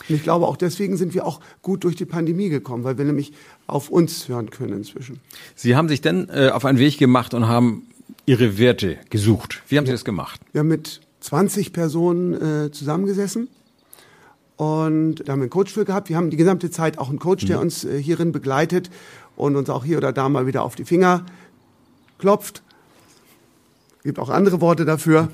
Und 0.10 0.16
ich 0.16 0.24
glaube, 0.24 0.48
auch 0.48 0.58
deswegen 0.58 0.96
sind 0.96 1.14
wir 1.14 1.26
auch 1.26 1.40
gut 1.62 1.84
durch 1.84 1.96
die 1.96 2.06
Pandemie 2.06 2.50
gekommen, 2.50 2.84
weil 2.84 2.98
wir 2.98 3.06
nämlich 3.06 3.34
auf 3.66 3.90
uns 3.90 4.28
hören 4.28 4.50
können 4.50 4.74
inzwischen. 4.74 5.20
Sie 5.56 5.76
haben 5.76 5.90
sich 5.90 6.02
denn 6.02 6.30
äh, 6.30 6.50
auf 6.50 6.66
einen 6.66 6.78
Weg 6.78 6.98
gemacht 6.98 7.34
und 7.34 7.48
haben 7.48 7.88
Ihre 8.26 8.58
Werte 8.58 8.98
gesucht. 9.10 9.64
Wie 9.68 9.78
haben 9.78 9.86
ja. 9.86 9.90
Sie 9.90 9.94
das 9.94 10.06
gemacht? 10.06 10.40
Wir 10.52 10.60
haben 10.60 10.68
mit 10.68 11.02
20 11.22 11.74
Personen 11.74 12.34
äh, 12.66 12.72
zusammengesessen 12.72 13.48
und 14.56 15.16
da 15.16 15.34
haben 15.34 15.40
wir 15.40 15.44
einen 15.44 15.50
Coach 15.50 15.74
für 15.74 15.86
gehabt. 15.86 16.10
Wir 16.10 16.18
haben 16.18 16.30
die 16.30 16.38
gesamte 16.38 16.70
Zeit 16.70 16.98
auch 16.98 17.10
einen 17.10 17.20
Coach, 17.20 17.46
der 17.46 17.58
mhm. 17.58 17.64
uns 17.64 17.84
äh, 17.84 18.02
hierin 18.02 18.32
begleitet 18.32 18.90
und 19.36 19.56
uns 19.56 19.70
auch 19.70 19.84
hier 19.84 19.98
oder 19.98 20.14
da 20.14 20.30
mal 20.30 20.48
wieder 20.48 20.64
auf 20.64 20.76
die 20.76 20.86
Finger 20.86 21.26
klopft 22.18 22.64
gibt 24.08 24.20
auch 24.20 24.30
andere 24.30 24.62
Worte 24.62 24.86
dafür 24.86 25.28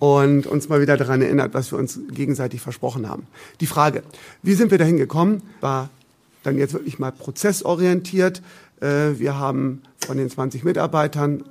und 0.00 0.46
uns 0.46 0.68
mal 0.68 0.80
wieder 0.80 0.96
daran 0.96 1.22
erinnert, 1.22 1.54
was 1.54 1.70
wir 1.70 1.78
uns 1.78 2.00
gegenseitig 2.10 2.60
versprochen 2.60 3.08
haben. 3.08 3.28
Die 3.60 3.66
Frage, 3.66 4.02
wie 4.42 4.54
sind 4.54 4.72
wir 4.72 4.78
dahin 4.78 4.96
gekommen, 4.96 5.42
war 5.60 5.90
dann 6.42 6.58
jetzt 6.58 6.74
wirklich 6.74 6.98
mal 6.98 7.12
prozessorientiert. 7.12 8.42
Äh, 8.80 9.18
wir 9.18 9.38
haben 9.38 9.82
von 9.98 10.16
den 10.16 10.28
20 10.28 10.64
Mitarbeitern 10.64 11.44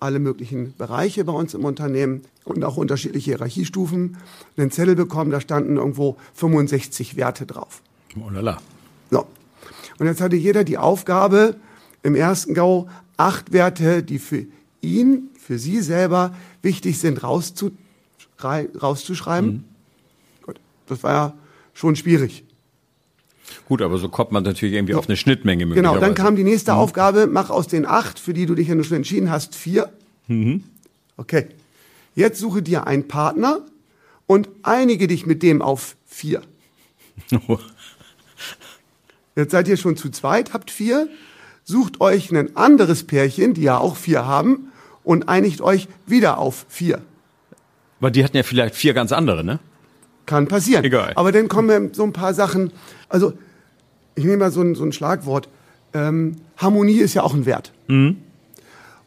alle 0.00 0.18
möglichen 0.18 0.74
Bereiche 0.76 1.24
bei 1.24 1.32
uns 1.32 1.54
im 1.54 1.64
Unternehmen 1.64 2.22
und 2.44 2.64
auch 2.64 2.76
unterschiedliche 2.76 3.30
Hierarchiestufen 3.30 4.16
einen 4.56 4.72
Zettel 4.72 4.96
bekommen, 4.96 5.30
da 5.30 5.40
standen 5.40 5.76
irgendwo 5.76 6.16
65 6.34 7.16
Werte 7.16 7.46
drauf. 7.46 7.80
Oh 8.20 8.28
lala. 8.28 8.58
So. 9.12 9.24
Und 10.00 10.06
jetzt 10.06 10.20
hatte 10.20 10.34
jeder 10.34 10.64
die 10.64 10.78
Aufgabe, 10.78 11.54
im 12.02 12.16
ersten 12.16 12.54
Gau 12.54 12.88
acht 13.16 13.52
Werte, 13.52 14.02
die 14.02 14.18
für 14.18 14.46
ihn 14.80 15.28
für 15.42 15.58
Sie 15.58 15.80
selber 15.80 16.34
wichtig 16.62 16.98
sind, 16.98 17.22
rauszu, 17.22 17.72
rauszuschreiben. 18.42 19.50
Mhm. 19.50 19.64
Gut, 20.42 20.60
das 20.86 21.02
war 21.02 21.12
ja 21.12 21.34
schon 21.74 21.96
schwierig. 21.96 22.44
Gut, 23.66 23.82
aber 23.82 23.98
so 23.98 24.08
kommt 24.08 24.32
man 24.32 24.44
natürlich 24.44 24.74
irgendwie 24.74 24.92
so. 24.92 25.00
auf 25.00 25.08
eine 25.08 25.16
Schnittmenge. 25.16 25.66
Genau, 25.66 25.98
dann 25.98 26.14
kam 26.14 26.36
die 26.36 26.44
nächste 26.44 26.72
mhm. 26.72 26.78
Aufgabe, 26.78 27.26
mach 27.26 27.50
aus 27.50 27.66
den 27.66 27.86
acht, 27.86 28.18
für 28.18 28.32
die 28.32 28.46
du 28.46 28.54
dich 28.54 28.68
ja 28.68 28.74
nur 28.74 28.84
schon 28.84 28.98
entschieden 28.98 29.30
hast, 29.30 29.54
vier. 29.54 29.92
Mhm. 30.28 30.62
Okay, 31.16 31.48
jetzt 32.14 32.38
suche 32.38 32.62
dir 32.62 32.86
einen 32.86 33.08
Partner 33.08 33.60
und 34.26 34.48
einige 34.62 35.08
dich 35.08 35.26
mit 35.26 35.42
dem 35.42 35.60
auf 35.60 35.96
vier. 36.06 36.42
Jetzt 39.34 39.52
seid 39.52 39.66
ihr 39.66 39.78
schon 39.78 39.96
zu 39.96 40.10
zweit, 40.10 40.52
habt 40.52 40.70
vier, 40.70 41.08
sucht 41.64 42.02
euch 42.02 42.30
ein 42.30 42.54
anderes 42.54 43.04
Pärchen, 43.04 43.54
die 43.54 43.62
ja 43.62 43.78
auch 43.78 43.96
vier 43.96 44.26
haben, 44.26 44.71
und 45.04 45.28
einigt 45.28 45.60
euch 45.60 45.88
wieder 46.06 46.38
auf 46.38 46.66
vier. 46.68 47.02
Aber 48.00 48.10
die 48.10 48.24
hatten 48.24 48.36
ja 48.36 48.42
vielleicht 48.42 48.74
vier 48.74 48.94
ganz 48.94 49.12
andere, 49.12 49.44
ne? 49.44 49.60
Kann 50.26 50.48
passieren. 50.48 50.84
Egal. 50.84 51.12
Aber 51.16 51.32
dann 51.32 51.48
kommen 51.48 51.94
so 51.94 52.04
ein 52.04 52.12
paar 52.12 52.34
Sachen. 52.34 52.72
Also, 53.08 53.32
ich 54.14 54.24
nehme 54.24 54.38
mal 54.38 54.50
so 54.50 54.60
ein, 54.60 54.74
so 54.74 54.84
ein 54.84 54.92
Schlagwort. 54.92 55.48
Ähm, 55.94 56.36
Harmonie 56.56 56.98
ist 56.98 57.14
ja 57.14 57.22
auch 57.22 57.34
ein 57.34 57.46
Wert. 57.46 57.72
Mhm. 57.88 58.16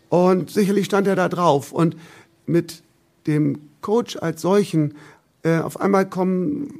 Und 0.09 0.49
sicherlich 0.49 0.85
stand 0.85 1.07
er 1.07 1.15
da 1.15 1.29
drauf. 1.29 1.71
Und 1.71 1.97
mit 2.45 2.83
dem 3.27 3.59
Coach 3.81 4.17
als 4.17 4.41
solchen, 4.41 4.95
äh, 5.43 5.59
auf 5.59 5.79
einmal 5.79 6.07
kommen 6.07 6.73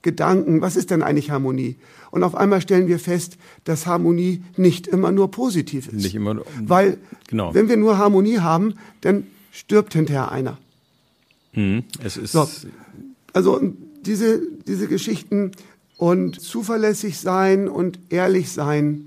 Wortgedanken. 0.00 0.60
Was 0.60 0.76
ist 0.76 0.90
denn 0.90 1.02
eigentlich 1.02 1.30
Harmonie? 1.30 1.76
Und 2.10 2.24
auf 2.24 2.34
einmal 2.34 2.60
stellen 2.60 2.88
wir 2.88 2.98
fest, 2.98 3.36
dass 3.64 3.86
Harmonie 3.86 4.42
nicht 4.56 4.86
immer 4.86 5.12
nur 5.12 5.30
positiv 5.30 5.88
ist. 5.88 5.94
Nicht 5.94 6.14
immer. 6.14 6.36
Weil, 6.62 6.98
genau. 7.28 7.54
wenn 7.54 7.68
wir 7.68 7.76
nur 7.76 7.98
Harmonie 7.98 8.38
haben, 8.38 8.74
dann 9.02 9.26
stirbt 9.52 9.94
hinterher 9.94 10.32
einer. 10.32 10.58
Mhm. 11.52 11.84
Es 12.02 12.16
ist. 12.16 12.32
So. 12.32 12.48
Also, 13.32 13.60
diese, 14.04 14.40
diese 14.66 14.88
Geschichten 14.88 15.52
und 15.96 16.40
zuverlässig 16.40 17.18
sein 17.18 17.68
und 17.68 17.98
ehrlich 18.08 18.50
sein 18.50 19.06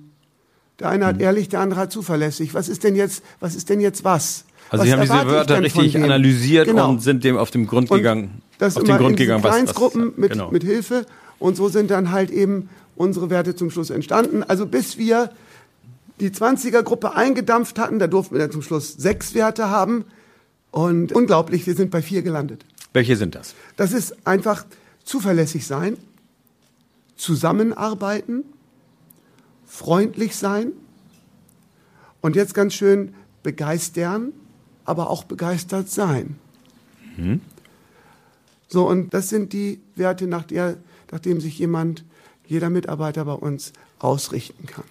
Der 0.80 0.90
eine 0.90 1.06
hat 1.06 1.22
ehrlich, 1.22 1.50
der 1.50 1.62
andere 1.62 1.80
hat 1.82 1.92
zuverlässig. 1.92 2.54
Was 2.54 2.70
ist 2.70 2.84
denn 2.84 2.96
jetzt, 2.96 3.24
was 3.40 3.56
ist 3.56 3.70
denn 3.70 3.80
jetzt 3.80 4.04
was? 4.04 4.46
Also 4.70 4.82
was 4.82 4.88
Sie 4.88 4.94
haben 4.94 5.02
diese 5.02 5.32
Wörter 5.32 5.62
richtig 5.62 5.96
analysiert 5.98 6.68
Genau. 6.68 6.90
und 6.90 7.02
sind 7.02 7.24
dem 7.24 7.38
auf 7.38 7.52
dem 7.52 7.68
Grund 7.68 7.92
Und 7.92 7.98
gegangen. 7.98 8.42
Das 8.58 8.78
auf 8.78 8.84
immer 8.84 8.98
den 8.98 9.02
Grund 9.04 9.18
gegangen, 9.18 9.44
was, 9.44 9.76
was 9.76 9.96
mit, 9.96 10.32
genau. 10.32 10.52
mit 10.52 10.64
Hilfe. 10.64 11.06
Und 11.40 11.56
so 11.56 11.70
sind 11.70 11.92
dann 11.92 12.12
halt 12.12 12.32
eben 12.32 12.70
unsere 12.96 13.30
Werte 13.30 13.56
zum 13.56 13.70
Schluss 13.70 13.90
entstanden. 13.90 14.44
Also 14.44 14.66
bis 14.66 14.98
wir 14.98 15.32
die 16.20 16.30
20er-Gruppe 16.30 17.16
eingedampft 17.16 17.80
hatten, 17.80 18.00
da 18.00 18.08
durften 18.08 18.36
wir 18.36 18.40
dann 18.40 18.52
zum 18.52 18.62
Schluss 18.62 18.94
sechs 18.94 19.34
Werte 19.34 19.70
haben. 19.70 20.06
Und 20.72 21.12
unglaublich, 21.12 21.68
wir 21.68 21.76
sind 21.76 21.92
bei 21.92 22.02
vier 22.02 22.22
gelandet. 22.22 22.66
Welche 22.94 23.16
sind 23.16 23.36
das? 23.36 23.56
Das 23.76 23.92
ist 23.92 24.26
einfach 24.26 24.66
zuverlässig 25.04 25.68
sein, 25.68 25.98
zusammenarbeiten, 27.16 28.44
freundlich 29.66 30.36
sein 30.36 30.72
und 32.22 32.36
jetzt 32.36 32.54
ganz 32.54 32.74
schön 32.74 33.14
begeistern, 33.42 34.32
aber 34.86 35.10
auch 35.10 35.24
begeistert 35.24 35.90
sein. 35.90 36.38
So, 38.74 38.88
und 38.90 39.14
das 39.14 39.30
sind 39.30 39.54
die 39.54 39.82
Werte, 39.96 40.26
nach, 40.26 40.46
der, 40.46 40.78
nach 41.12 41.20
dem 41.20 41.40
sich 41.40 41.60
jemand, 41.60 42.04
jeder 42.48 42.72
Mitarbeiter 42.72 43.24
bei 43.24 43.34
uns 43.34 43.72
ausrichten 44.00 44.66
kann. 44.66 44.84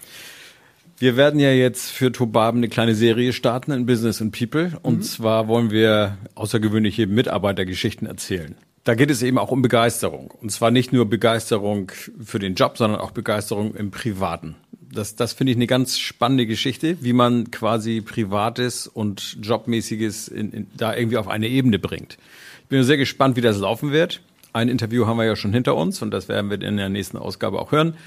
Wir 0.99 1.17
werden 1.17 1.41
ja 1.41 1.51
jetzt 1.51 1.91
für 1.91 2.13
Tobaben 2.13 2.59
eine 2.59 2.69
kleine 2.69 2.95
Serie 2.95 3.33
starten 3.33 3.73
in 3.73 3.85
Business 3.85 4.23
and 4.23 4.39
People. 4.39 4.79
Und 4.83 5.05
zwar 5.05 5.49
wollen 5.49 5.73
wir 5.73 6.17
außergewöhnliche 6.37 7.09
Mitarbeitergeschichten 7.09 8.07
erzählen. 8.07 8.55
Da 8.85 8.95
geht 8.95 9.11
es 9.11 9.21
eben 9.21 9.37
auch 9.37 9.51
um 9.51 9.63
Begeisterung. 9.63 10.31
Und 10.31 10.53
zwar 10.53 10.71
nicht 10.71 10.93
nur 10.93 11.11
Begeisterung 11.11 11.91
für 12.23 12.39
den 12.39 12.55
Job, 12.55 12.79
sondern 12.79 13.01
auch 13.01 13.11
Begeisterung 13.11 13.75
im 13.75 13.91
Privaten. 13.91 14.55
Das, 14.93 15.17
das 15.17 15.33
finde 15.33 15.51
ich 15.51 15.57
eine 15.57 15.67
ganz 15.67 15.99
spannende 15.99 16.47
Geschichte, 16.47 16.99
wie 17.01 17.15
man 17.15 17.51
quasi 17.51 18.01
Privates 18.01 18.87
und 18.87 19.39
Jobmäßiges 19.43 20.29
in, 20.29 20.53
in, 20.53 20.67
da 20.77 20.95
irgendwie 20.95 21.17
auf 21.17 21.27
eine 21.27 21.49
Ebene 21.49 21.81
bringt. 21.81 22.17
Ich 22.73 22.75
bin 22.75 22.85
sehr 22.85 22.97
gespannt, 22.97 23.37
wie 23.37 23.43
das 23.43 23.59
laufen 23.59 23.93
wird. 23.93 24.23
Ein 24.55 24.71
Interview 24.71 25.05
haben 25.05 25.19
wir 25.19 25.27
ja 25.27 25.37
schon 25.37 25.53
hinter 25.53 25.77
uns 25.77 26.01
und 26.01 26.11
das 26.11 26.29
werden 26.29 26.49
wir 26.49 26.59
in 26.63 26.79
der 26.79 26.89
nächsten 26.89 27.19
Ausgabe 27.19 27.61
auch 27.61 27.71
hören. 27.71 27.99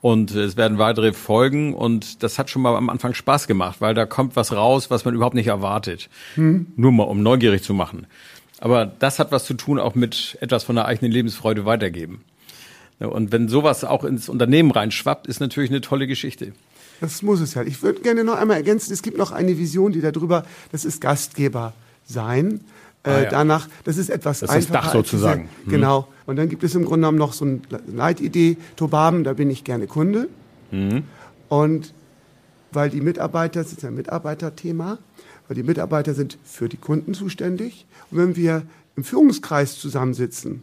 Und 0.00 0.32
es 0.32 0.56
werden 0.56 0.78
weitere 0.78 1.12
Folgen 1.12 1.72
und 1.72 2.24
das 2.24 2.36
hat 2.36 2.50
schon 2.50 2.62
mal 2.62 2.74
am 2.74 2.90
Anfang 2.90 3.14
Spaß 3.14 3.46
gemacht, 3.46 3.80
weil 3.80 3.94
da 3.94 4.06
kommt 4.06 4.34
was 4.34 4.52
raus, 4.52 4.90
was 4.90 5.04
man 5.04 5.14
überhaupt 5.14 5.36
nicht 5.36 5.46
erwartet. 5.46 6.08
Nur 6.74 6.90
mal, 6.90 7.04
um 7.04 7.22
neugierig 7.22 7.62
zu 7.62 7.74
machen. 7.74 8.08
Aber 8.58 8.86
das 8.86 9.20
hat 9.20 9.30
was 9.30 9.44
zu 9.44 9.54
tun 9.54 9.78
auch 9.78 9.94
mit 9.94 10.36
etwas 10.40 10.64
von 10.64 10.74
der 10.74 10.86
eigenen 10.86 11.12
Lebensfreude 11.12 11.64
weitergeben. 11.64 12.24
Und 12.98 13.30
wenn 13.30 13.46
sowas 13.46 13.84
auch 13.84 14.02
ins 14.02 14.28
Unternehmen 14.28 14.72
reinschwappt, 14.72 15.28
ist 15.28 15.38
natürlich 15.38 15.70
eine 15.70 15.80
tolle 15.80 16.08
Geschichte. 16.08 16.54
Das 17.00 17.22
muss 17.22 17.38
es 17.38 17.54
ja. 17.54 17.62
Ich 17.62 17.84
würde 17.84 18.00
gerne 18.00 18.24
noch 18.24 18.34
einmal 18.34 18.56
ergänzen, 18.56 18.92
es 18.92 19.02
gibt 19.02 19.16
noch 19.16 19.30
eine 19.30 19.58
Vision, 19.58 19.92
die 19.92 20.00
darüber, 20.00 20.44
das 20.72 20.84
ist 20.84 21.00
Gastgeber 21.00 21.72
sein. 22.04 22.62
Äh, 23.08 23.12
Ah, 23.12 23.22
ja. 23.22 23.30
Danach, 23.30 23.68
das 23.84 23.96
ist 23.96 24.10
etwas 24.10 24.40
Das 24.40 24.50
ist 24.50 24.68
das 24.70 24.76
einfacher. 24.76 24.86
Dach 24.88 24.94
als 24.94 25.10
diese- 25.10 25.16
sozusagen. 25.18 25.48
Hm. 25.64 25.70
Genau. 25.72 26.08
Und 26.26 26.36
dann 26.36 26.48
gibt 26.48 26.62
es 26.64 26.74
im 26.74 26.82
Grunde 26.84 27.00
genommen 27.06 27.18
noch 27.18 27.32
so 27.32 27.44
eine 27.44 27.60
Leitidee, 27.86 28.56
Tobaben, 28.76 29.24
da 29.24 29.32
bin 29.32 29.48
ich 29.50 29.64
gerne 29.64 29.86
Kunde. 29.86 30.28
Hm. 30.70 31.04
Und 31.48 31.94
weil 32.72 32.90
die 32.90 33.00
Mitarbeiter, 33.00 33.62
das 33.62 33.72
ist 33.72 33.84
ein 33.84 33.94
Mitarbeiterthema, 33.94 34.98
weil 35.46 35.54
die 35.54 35.62
Mitarbeiter 35.62 36.12
sind 36.12 36.36
für 36.44 36.68
die 36.68 36.76
Kunden 36.76 37.14
zuständig. 37.14 37.86
Und 38.10 38.18
wenn 38.18 38.36
wir 38.36 38.62
im 38.96 39.04
Führungskreis 39.04 39.78
zusammensitzen, 39.78 40.62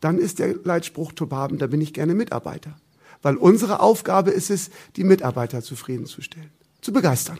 dann 0.00 0.18
ist 0.18 0.38
der 0.38 0.54
Leitspruch 0.64 1.12
Tobaben, 1.12 1.58
da 1.58 1.66
bin 1.66 1.80
ich 1.82 1.92
gerne 1.92 2.14
Mitarbeiter. 2.14 2.76
Weil 3.22 3.36
unsere 3.36 3.80
Aufgabe 3.80 4.30
ist 4.30 4.50
es, 4.50 4.70
die 4.96 5.04
Mitarbeiter 5.04 5.60
zufriedenzustellen, 5.62 6.48
zu 6.80 6.92
begeistern. 6.92 7.38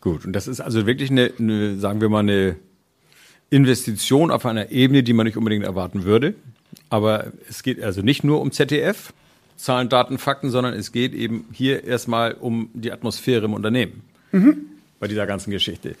Gut, 0.00 0.24
und 0.26 0.32
das 0.34 0.46
ist 0.46 0.60
also 0.60 0.86
wirklich 0.86 1.10
eine, 1.10 1.32
eine 1.38 1.78
sagen 1.78 2.00
wir 2.00 2.08
mal, 2.10 2.18
eine 2.20 2.56
Investition 3.54 4.32
auf 4.32 4.46
einer 4.46 4.72
Ebene, 4.72 5.04
die 5.04 5.12
man 5.12 5.26
nicht 5.26 5.36
unbedingt 5.36 5.64
erwarten 5.64 6.02
würde. 6.02 6.34
Aber 6.90 7.32
es 7.48 7.62
geht 7.62 7.80
also 7.80 8.02
nicht 8.02 8.24
nur 8.24 8.40
um 8.40 8.50
ZDF, 8.50 9.12
Zahlen, 9.56 9.88
Daten, 9.88 10.18
Fakten, 10.18 10.50
sondern 10.50 10.74
es 10.74 10.90
geht 10.90 11.14
eben 11.14 11.46
hier 11.52 11.84
erstmal 11.84 12.32
um 12.32 12.68
die 12.74 12.90
Atmosphäre 12.90 13.44
im 13.44 13.54
Unternehmen. 13.54 14.02
Bei 14.98 15.06
dieser 15.06 15.26
ganzen 15.26 15.52
Geschichte. 15.52 15.94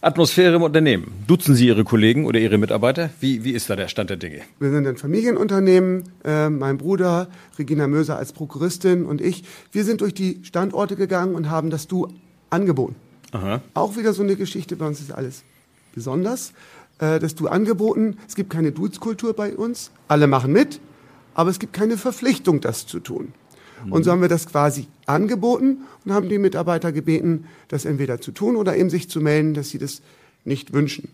Atmosphäre 0.00 0.54
im 0.54 0.62
Unternehmen. 0.62 1.12
Duzen 1.26 1.56
Sie 1.56 1.66
Ihre 1.66 1.82
Kollegen 1.82 2.26
oder 2.26 2.38
Ihre 2.38 2.58
Mitarbeiter? 2.58 3.10
Wie, 3.18 3.42
wie 3.42 3.52
ist 3.52 3.68
da 3.68 3.74
der 3.74 3.88
Stand 3.88 4.10
der 4.10 4.16
Dinge? 4.16 4.42
Wir 4.60 4.70
sind 4.70 4.86
ein 4.86 4.96
Familienunternehmen. 4.96 6.04
Äh, 6.24 6.48
mein 6.50 6.78
Bruder, 6.78 7.26
Regina 7.58 7.88
Möser 7.88 8.16
als 8.16 8.32
Prokuristin 8.32 9.04
und 9.06 9.20
ich, 9.20 9.42
wir 9.72 9.82
sind 9.82 10.00
durch 10.02 10.14
die 10.14 10.38
Standorte 10.44 10.94
gegangen 10.94 11.34
und 11.34 11.50
haben 11.50 11.70
das 11.70 11.88
Du 11.88 12.06
angeboten. 12.50 12.94
Aha. 13.32 13.60
Auch 13.74 13.96
wieder 13.96 14.12
so 14.12 14.22
eine 14.22 14.36
Geschichte, 14.36 14.76
bei 14.76 14.86
uns 14.86 15.00
ist 15.00 15.10
alles 15.10 15.42
besonders. 15.94 16.52
Äh, 17.00 17.18
das 17.18 17.34
Du 17.34 17.48
angeboten, 17.48 18.18
es 18.28 18.36
gibt 18.36 18.50
keine 18.50 18.70
Dudes-Kultur 18.72 19.34
bei 19.34 19.56
uns. 19.56 19.90
Alle 20.06 20.26
machen 20.26 20.52
mit, 20.52 20.80
aber 21.34 21.50
es 21.50 21.58
gibt 21.58 21.72
keine 21.72 21.96
Verpflichtung, 21.96 22.60
das 22.60 22.86
zu 22.86 23.00
tun. 23.00 23.32
Und 23.88 24.04
so 24.04 24.10
haben 24.10 24.20
wir 24.20 24.28
das 24.28 24.46
quasi 24.46 24.88
angeboten 25.06 25.78
und 26.04 26.12
haben 26.12 26.28
die 26.28 26.38
Mitarbeiter 26.38 26.92
gebeten, 26.92 27.46
das 27.68 27.86
entweder 27.86 28.20
zu 28.20 28.30
tun 28.30 28.56
oder 28.56 28.76
eben 28.76 28.90
sich 28.90 29.08
zu 29.08 29.20
melden, 29.20 29.54
dass 29.54 29.70
sie 29.70 29.78
das 29.78 30.02
nicht 30.44 30.74
wünschen. 30.74 31.08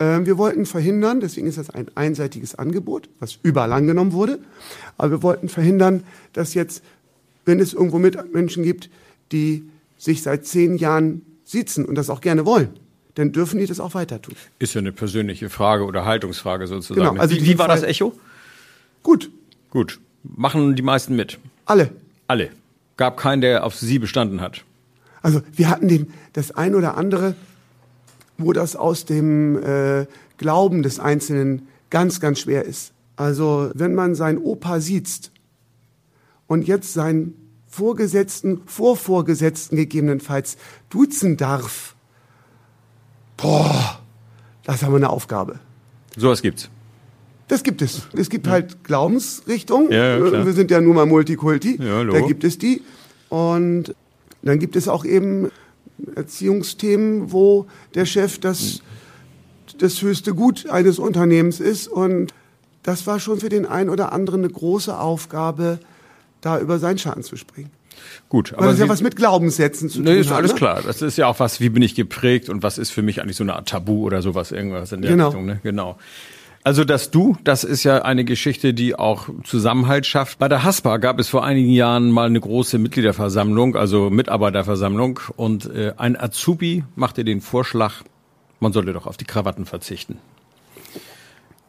Ähm, 0.00 0.26
wir 0.26 0.36
wollten 0.38 0.66
verhindern, 0.66 1.20
deswegen 1.20 1.46
ist 1.46 1.58
das 1.58 1.70
ein 1.70 1.86
einseitiges 1.94 2.56
Angebot, 2.56 3.08
was 3.20 3.38
überall 3.42 3.72
angenommen 3.72 4.12
wurde, 4.12 4.40
aber 4.98 5.10
wir 5.12 5.22
wollten 5.22 5.48
verhindern, 5.48 6.02
dass 6.32 6.54
jetzt, 6.54 6.82
wenn 7.44 7.60
es 7.60 7.72
irgendwo 7.72 7.98
Mitmenschen 7.98 8.64
gibt, 8.64 8.90
die 9.30 9.70
sich 9.96 10.22
seit 10.22 10.44
zehn 10.44 10.76
Jahren 10.76 11.22
sitzen 11.44 11.84
und 11.84 11.94
das 11.94 12.10
auch 12.10 12.20
gerne 12.20 12.44
wollen, 12.46 12.70
dann 13.14 13.32
dürfen 13.32 13.58
die 13.58 13.66
das 13.66 13.80
auch 13.80 13.94
weiter 13.94 14.20
tun. 14.22 14.34
Ist 14.58 14.74
ja 14.74 14.80
eine 14.80 14.92
persönliche 14.92 15.50
Frage 15.50 15.84
oder 15.84 16.04
Haltungsfrage 16.04 16.66
sozusagen. 16.66 17.08
Genau, 17.08 17.20
also 17.20 17.34
wie, 17.36 17.44
wie 17.44 17.58
war 17.58 17.68
das 17.68 17.82
Echo? 17.82 18.12
Gut, 19.02 19.30
Gut. 19.72 20.00
Machen 20.22 20.76
die 20.76 20.82
meisten 20.82 21.16
mit? 21.16 21.38
alle. 21.64 21.90
Alle. 22.28 22.50
Gab 22.98 23.16
keinen, 23.16 23.40
der 23.40 23.64
auf 23.64 23.74
sie 23.74 23.98
bestanden 23.98 24.42
hat. 24.42 24.64
Also 25.22 25.40
wir 25.54 25.70
hatten 25.70 25.88
den, 25.88 26.12
das 26.34 26.50
ein 26.52 26.74
oder 26.74 26.96
andere, 26.98 27.34
wo 28.36 28.52
das 28.52 28.76
aus 28.76 29.06
dem 29.06 29.56
äh, 29.62 30.06
Glauben 30.36 30.82
des 30.82 31.00
Einzelnen 31.00 31.68
ganz, 31.88 32.20
ganz 32.20 32.40
schwer 32.40 32.64
ist. 32.66 32.92
Also 33.16 33.70
wenn 33.74 33.94
man 33.94 34.14
seinen 34.14 34.38
Opa 34.38 34.80
sieht 34.80 35.30
und 36.46 36.66
jetzt 36.68 36.92
seinen 36.92 37.34
Vorgesetzten, 37.66 38.60
Vorvorgesetzten 38.66 39.76
gegebenenfalls 39.76 40.58
duzen 40.90 41.38
darf, 41.38 41.91
boah, 43.42 44.00
das 44.64 44.82
haben 44.82 44.92
wir 44.92 44.96
eine 44.96 45.10
Aufgabe. 45.10 45.58
Sowas 46.16 46.40
gibt's. 46.40 46.70
Das 47.48 47.62
gibt 47.62 47.82
es. 47.82 48.02
Es 48.14 48.30
gibt 48.30 48.48
halt 48.48 48.82
Glaubensrichtungen. 48.84 49.92
Ja, 49.92 50.16
ja. 50.16 50.46
Wir 50.46 50.52
sind 50.52 50.70
ja 50.70 50.80
nun 50.80 50.94
mal 50.94 51.04
Multikulti. 51.04 51.76
Da 51.76 52.20
gibt 52.22 52.44
es 52.44 52.56
die. 52.56 52.80
Und 53.28 53.94
dann 54.42 54.58
gibt 54.58 54.76
es 54.76 54.88
auch 54.88 55.04
eben 55.04 55.50
Erziehungsthemen, 56.14 57.32
wo 57.32 57.66
der 57.94 58.06
Chef 58.06 58.38
das, 58.38 58.80
das 59.76 60.00
höchste 60.00 60.34
Gut 60.34 60.68
eines 60.70 60.98
Unternehmens 60.98 61.60
ist. 61.60 61.88
Und 61.88 62.32
das 62.82 63.06
war 63.06 63.20
schon 63.20 63.40
für 63.40 63.48
den 63.48 63.66
einen 63.66 63.90
oder 63.90 64.12
anderen 64.12 64.40
eine 64.40 64.52
große 64.52 64.96
Aufgabe, 64.96 65.78
da 66.40 66.58
über 66.58 66.78
seinen 66.78 66.98
Schatten 66.98 67.22
zu 67.22 67.36
springen. 67.36 67.70
Gut, 68.28 68.52
Weil 68.56 68.68
das 68.68 68.78
ja 68.78 68.84
Sie- 68.86 68.90
was 68.90 69.02
mit 69.02 69.16
Glaubenssätzen 69.16 69.88
zu 69.88 70.00
Nee, 70.00 70.10
tun 70.12 70.18
ist 70.20 70.32
alles 70.32 70.52
ne? 70.52 70.58
klar. 70.58 70.80
Das 70.84 71.02
ist 71.02 71.16
ja 71.18 71.26
auch 71.26 71.38
was, 71.40 71.60
wie 71.60 71.68
bin 71.68 71.82
ich 71.82 71.94
geprägt 71.94 72.48
und 72.48 72.62
was 72.62 72.78
ist 72.78 72.90
für 72.90 73.02
mich 73.02 73.20
eigentlich 73.20 73.36
so 73.36 73.44
eine 73.44 73.54
Art 73.54 73.68
Tabu 73.68 74.04
oder 74.04 74.22
sowas, 74.22 74.52
irgendwas 74.52 74.92
in 74.92 75.02
der 75.02 75.10
Genau. 75.12 75.26
Richtung. 75.28 75.46
Ne? 75.46 75.60
Genau. 75.62 75.98
Also 76.64 76.84
das 76.84 77.10
Du, 77.10 77.36
das 77.42 77.64
ist 77.64 77.82
ja 77.82 78.02
eine 78.02 78.24
Geschichte, 78.24 78.72
die 78.72 78.94
auch 78.94 79.28
Zusammenhalt 79.42 80.06
schafft. 80.06 80.38
Bei 80.38 80.48
der 80.48 80.62
Haspa 80.62 80.98
gab 80.98 81.18
es 81.18 81.26
vor 81.28 81.44
einigen 81.44 81.70
Jahren 81.72 82.10
mal 82.12 82.26
eine 82.26 82.38
große 82.38 82.78
Mitgliederversammlung, 82.78 83.74
also 83.74 84.10
Mitarbeiterversammlung, 84.10 85.18
und 85.36 85.66
äh, 85.74 85.92
ein 85.96 86.16
Azubi 86.18 86.84
machte 86.94 87.24
den 87.24 87.40
Vorschlag, 87.40 87.94
man 88.60 88.72
sollte 88.72 88.92
doch 88.92 89.08
auf 89.08 89.16
die 89.16 89.24
Krawatten 89.24 89.66
verzichten. 89.66 90.18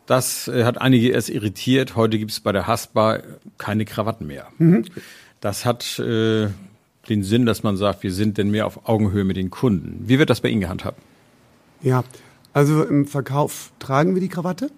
Das 0.05 0.47
äh, 0.47 0.63
hat 0.65 0.79
einige 0.81 1.09
erst 1.09 1.29
irritiert. 1.29 1.95
Heute 1.95 2.19
gibt 2.19 2.31
es 2.31 2.39
bei 2.41 2.51
der 2.51 2.67
Haspa 2.67 3.19
keine 3.57 3.85
Krawatten 3.85 4.27
mehr. 4.27 4.47
Das 5.43 5.65
hat 5.65 5.99
äh, 5.99 6.47
den 7.09 7.21
Sinn, 7.21 7.45
dass 7.45 7.63
man 7.63 7.75
sagt, 7.75 8.01
wir 8.01 8.13
sind 8.13 8.37
denn 8.37 8.49
mehr 8.49 8.65
auf 8.65 8.87
Augenhöhe 8.87 9.25
mit 9.25 9.35
den 9.35 9.49
Kunden. 9.49 10.01
Wie 10.07 10.17
wird 10.17 10.29
das 10.29 10.39
bei 10.39 10.47
Ihnen 10.47 10.61
gehandhabt? 10.61 10.97
Ja, 11.81 12.05
also 12.53 12.81
im 12.81 13.05
Verkauf 13.05 13.73
tragen 13.77 14.13
wir 14.13 14.21
die 14.21 14.29
Krawatte. 14.29 14.71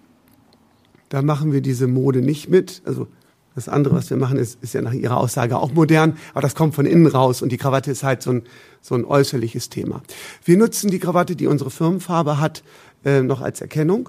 Da 1.08 1.22
machen 1.22 1.52
wir 1.52 1.60
diese 1.60 1.86
Mode 1.86 2.20
nicht 2.20 2.48
mit. 2.48 2.82
Also 2.84 3.06
das 3.54 3.68
andere, 3.68 3.94
was 3.94 4.10
wir 4.10 4.16
machen, 4.16 4.38
ist, 4.38 4.60
ist 4.60 4.74
ja 4.74 4.82
nach 4.82 4.92
Ihrer 4.92 5.18
Aussage 5.18 5.56
auch 5.56 5.72
modern, 5.72 6.16
aber 6.32 6.40
das 6.40 6.56
kommt 6.56 6.74
von 6.74 6.84
innen 6.84 7.06
raus 7.06 7.42
und 7.42 7.52
die 7.52 7.58
Krawatte 7.58 7.92
ist 7.92 8.02
halt 8.02 8.22
so 8.22 8.32
ein, 8.32 8.42
so 8.80 8.96
ein 8.96 9.04
äußerliches 9.04 9.68
Thema. 9.68 10.02
Wir 10.44 10.56
nutzen 10.56 10.90
die 10.90 10.98
Krawatte, 10.98 11.36
die 11.36 11.46
unsere 11.46 11.70
Firmenfarbe 11.70 12.40
hat, 12.40 12.64
äh, 13.04 13.22
noch 13.22 13.40
als 13.40 13.60
Erkennung 13.60 14.08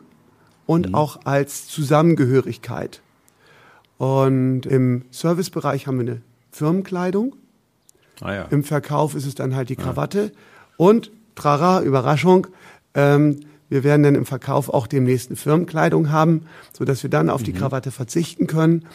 und 0.66 0.96
auch 0.96 1.20
als 1.24 1.68
Zusammengehörigkeit. 1.68 3.04
Und 4.00 4.66
im 4.66 5.06
Servicebereich 5.12 5.86
haben 5.86 6.00
wir 6.00 6.14
eine 6.14 6.22
Firmenkleidung. 6.58 7.36
Ah, 8.22 8.34
ja. 8.34 8.44
Im 8.50 8.64
Verkauf 8.64 9.16
ist 9.16 9.26
es 9.26 9.36
dann 9.36 9.56
halt 9.56 9.70
die 9.70 9.76
Krawatte. 9.76 10.32
Und, 10.76 11.12
trara, 11.36 11.82
Überraschung, 11.84 12.48
ähm, 12.96 13.42
wir 13.70 13.84
werden 13.84 14.04
dann 14.04 14.16
im 14.16 14.26
Verkauf 14.26 14.70
auch 14.70 14.88
demnächst 14.88 15.30
eine 15.30 15.36
Firmenkleidung 15.36 16.12
haben, 16.12 16.46
so 16.74 16.86
dass 16.86 17.04
wir 17.04 17.10
dann 17.10 17.30
auf 17.30 17.44
die 17.44 17.54
Krawatte 17.54 17.92
verzichten 17.92 18.48
können. 18.48 18.86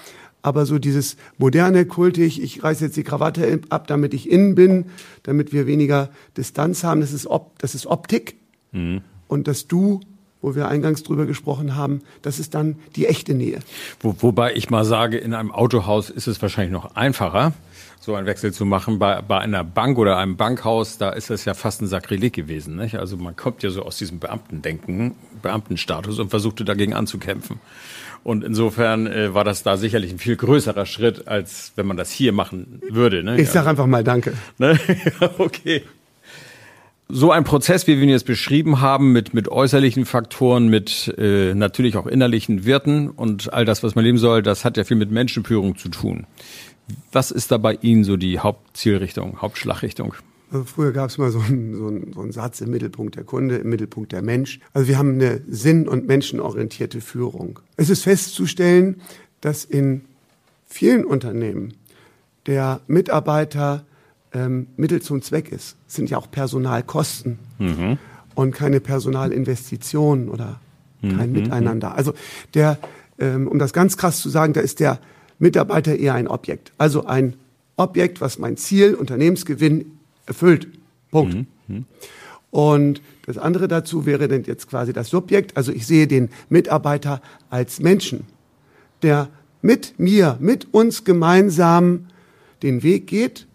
Aber 0.41 0.67
so 0.67 0.79
dieses 0.79 1.17
moderne, 1.39 1.85
kultig, 1.85 2.43
ich 2.43 2.65
reiße 2.65 2.87
jetzt 2.87 2.97
die 2.97 3.05
Krawatte 3.05 3.61
ab, 3.69 3.87
damit 3.87 4.13
ich 4.13 4.29
innen 4.29 4.57
bin, 4.57 4.87
damit 5.23 5.53
wir 5.53 5.67
weniger 5.69 6.09
Distanz 6.37 6.83
haben, 6.83 7.01
das 7.01 7.13
ist, 7.13 7.27
Op 7.29 7.57
das 7.59 7.75
ist 7.77 7.87
Optik. 7.87 8.37
Und 9.29 9.47
das 9.49 9.69
Du, 9.69 10.01
wo 10.43 10.55
wir 10.55 10.69
eingangs 10.69 11.03
drüber 11.03 11.25
gesprochen 11.25 11.77
haben, 11.77 12.03
das 12.21 12.39
ist 12.39 12.55
dann 12.55 12.77
die 12.97 13.07
echte 13.07 13.33
Nähe. 13.33 13.61
Wo, 14.01 14.15
wobei 14.19 14.55
ich 14.55 14.69
mal 14.69 14.85
sage, 14.85 15.17
in 15.17 15.33
einem 15.33 15.53
Autohaus 15.53 16.11
ist 16.11 16.27
es 16.27 16.43
wahrscheinlich 16.43 16.73
noch 16.73 16.97
einfacher, 16.97 17.53
so 18.01 18.17
einen 18.17 18.27
Wechsel 18.27 18.53
zu 18.53 18.67
machen. 18.67 18.99
Bei, 18.99 19.23
bei 19.23 19.39
einer 19.39 19.63
Bank 19.63 19.97
oder 19.97 20.19
einem 20.19 20.37
Bankhaus, 20.37 20.99
da 20.99 21.11
ist 21.11 21.31
das 21.31 21.45
ja 21.45 21.55
fast 21.55 21.81
ein 21.81 21.87
Sakrileg 21.87 22.33
gewesen. 22.33 22.77
Nicht? 22.77 22.97
Also 22.97 23.17
man 23.17 23.37
kommt 23.37 23.63
ja 23.63 23.71
so 23.71 23.83
aus 23.83 23.97
diesem 23.97 24.19
Beamtendenken, 24.19 25.15
Beamtenstatus 25.41 26.19
und 26.19 26.31
versuchte 26.31 26.65
dagegen 26.65 26.95
anzukämpfen. 26.95 27.61
Und 28.25 28.45
insofern 28.45 29.07
äh, 29.07 29.35
war 29.35 29.45
das 29.45 29.63
da 29.63 29.77
sicherlich 29.77 30.13
ein 30.13 30.19
viel 30.19 30.37
größerer 30.37 30.87
Schritt, 30.87 31.27
als 31.27 31.73
wenn 31.77 31.87
man 31.87 31.97
das 31.97 32.11
hier 32.11 32.33
machen 32.33 32.81
würde. 32.89 33.23
Ne? 33.25 33.41
Ich 33.41 33.51
sage 33.51 33.69
einfach 33.69 33.87
mal 33.87 34.05
Danke. 34.05 34.35
Ne? 34.59 34.79
okay. 35.39 35.83
So 37.09 37.31
ein 37.31 37.45
Prozess, 37.45 37.87
wie 37.87 37.97
wir 37.97 38.03
ihn 38.05 38.09
jetzt 38.09 38.27
beschrieben 38.27 38.81
haben, 38.81 39.13
mit, 39.13 39.35
mit 39.35 39.49
äußerlichen 39.49 40.07
Faktoren, 40.07 40.69
mit 40.69 41.15
äh, 41.19 41.55
natürlich 41.55 41.97
auch 41.97 42.07
innerlichen 42.07 42.65
Wirten 42.65 43.11
und 43.11 43.53
all 43.53 43.65
das, 43.65 43.83
was 43.83 43.95
man 43.95 44.05
leben 44.05 44.19
soll, 44.19 44.43
das 44.43 44.65
hat 44.65 44.77
ja 44.77 44.85
viel 44.85 44.97
mit 44.97 45.11
Menschenführung 45.11 45.77
zu 45.77 45.89
tun. 45.89 46.27
Was 47.13 47.31
ist 47.31 47.51
da 47.51 47.59
bei 47.59 47.75
Ihnen 47.83 48.05
so 48.05 48.17
die 48.17 48.39
Hauptzielrichtung, 48.39 49.43
Hauptschlagrichtung? 49.43 50.15
Also 50.53 50.65
früher 50.65 50.93
gab 50.93 51.09
es 51.09 51.19
mal 51.19 51.31
so 51.31 51.39
einen, 51.41 51.75
so, 51.75 51.87
einen, 51.87 52.13
so 52.13 52.21
einen 52.21 52.33
Satz 52.33 52.61
im 52.61 52.71
Mittelpunkt 52.71 53.17
der 53.17 53.25
Kunde, 53.25 53.57
im 53.57 53.71
Mittelpunkt 53.71 54.13
der 54.13 54.23
Mensch. 54.23 54.61
Also 54.75 54.89
wir 54.89 54.99
haben 54.99 55.15
eine 55.15 55.41
sinn- 55.49 55.89
und 55.89 56.07
menschenorientierte 56.07 57.01
Führung. 57.01 57.59
Es 57.77 57.89
ist 57.89 58.03
festzustellen, 58.03 59.01
dass 59.41 59.65
in 59.65 60.03
vielen 60.67 61.05
Unternehmen 61.05 61.75
der 62.47 62.81
Mitarbeiter 62.87 63.87
ähm, 64.35 64.69
Mittel 64.77 65.03
zum 65.03 65.23
Zweck 65.23 65.51
ist. 65.51 65.77
Es 65.89 65.95
sind 65.95 66.11
ja 66.11 66.19
auch 66.19 66.31
Personalkosten 66.31 67.39
und 68.35 68.55
keine 68.55 68.81
Personalinvestitionen 68.81 70.29
oder 70.29 70.61
kein 71.17 71.33
Miteinander. 71.33 71.95
Also 71.97 72.15
der, 72.55 72.79
ähm, 73.19 73.49
um 73.49 73.59
das 73.59 73.73
ganz 73.73 73.97
krass 73.97 74.21
zu 74.21 74.29
sagen, 74.29 74.53
da 74.53 74.61
ist 74.61 74.81
der 74.81 75.01
Mitarbeiter 75.39 75.97
eher 75.97 76.15
ein 76.15 76.29
Objekt. 76.29 76.73
Also 76.79 77.05
ein 77.07 77.35
Objekt, 77.77 78.21
was 78.21 78.39
mein 78.39 78.57
Ziel, 78.57 78.95
Unternehmensgewinn 78.95 79.99
erfüllt. 80.27 80.69
Punkt. 81.11 81.35
Und 82.51 83.03
das 83.27 83.39
andere 83.39 83.67
dazu 83.67 84.07
wäre 84.07 84.29
dann 84.29 84.45
jetzt 84.45 84.69
quasi 84.69 84.93
das 84.93 85.09
Subjekt. 85.09 85.57
Also 85.57 85.73
ich 85.73 85.87
sehe 85.87 86.07
den 86.07 86.31
Mitarbeiter 86.49 87.21
als 87.51 87.81
Menschen, 87.81 88.25
der 89.03 89.29
mit 89.63 89.99
mir, 89.99 90.37
mit 90.41 90.73
uns 90.73 91.05
gemeinsam 91.05 92.07
den 92.63 92.83
Weg 92.83 93.07
geht, 93.07 93.47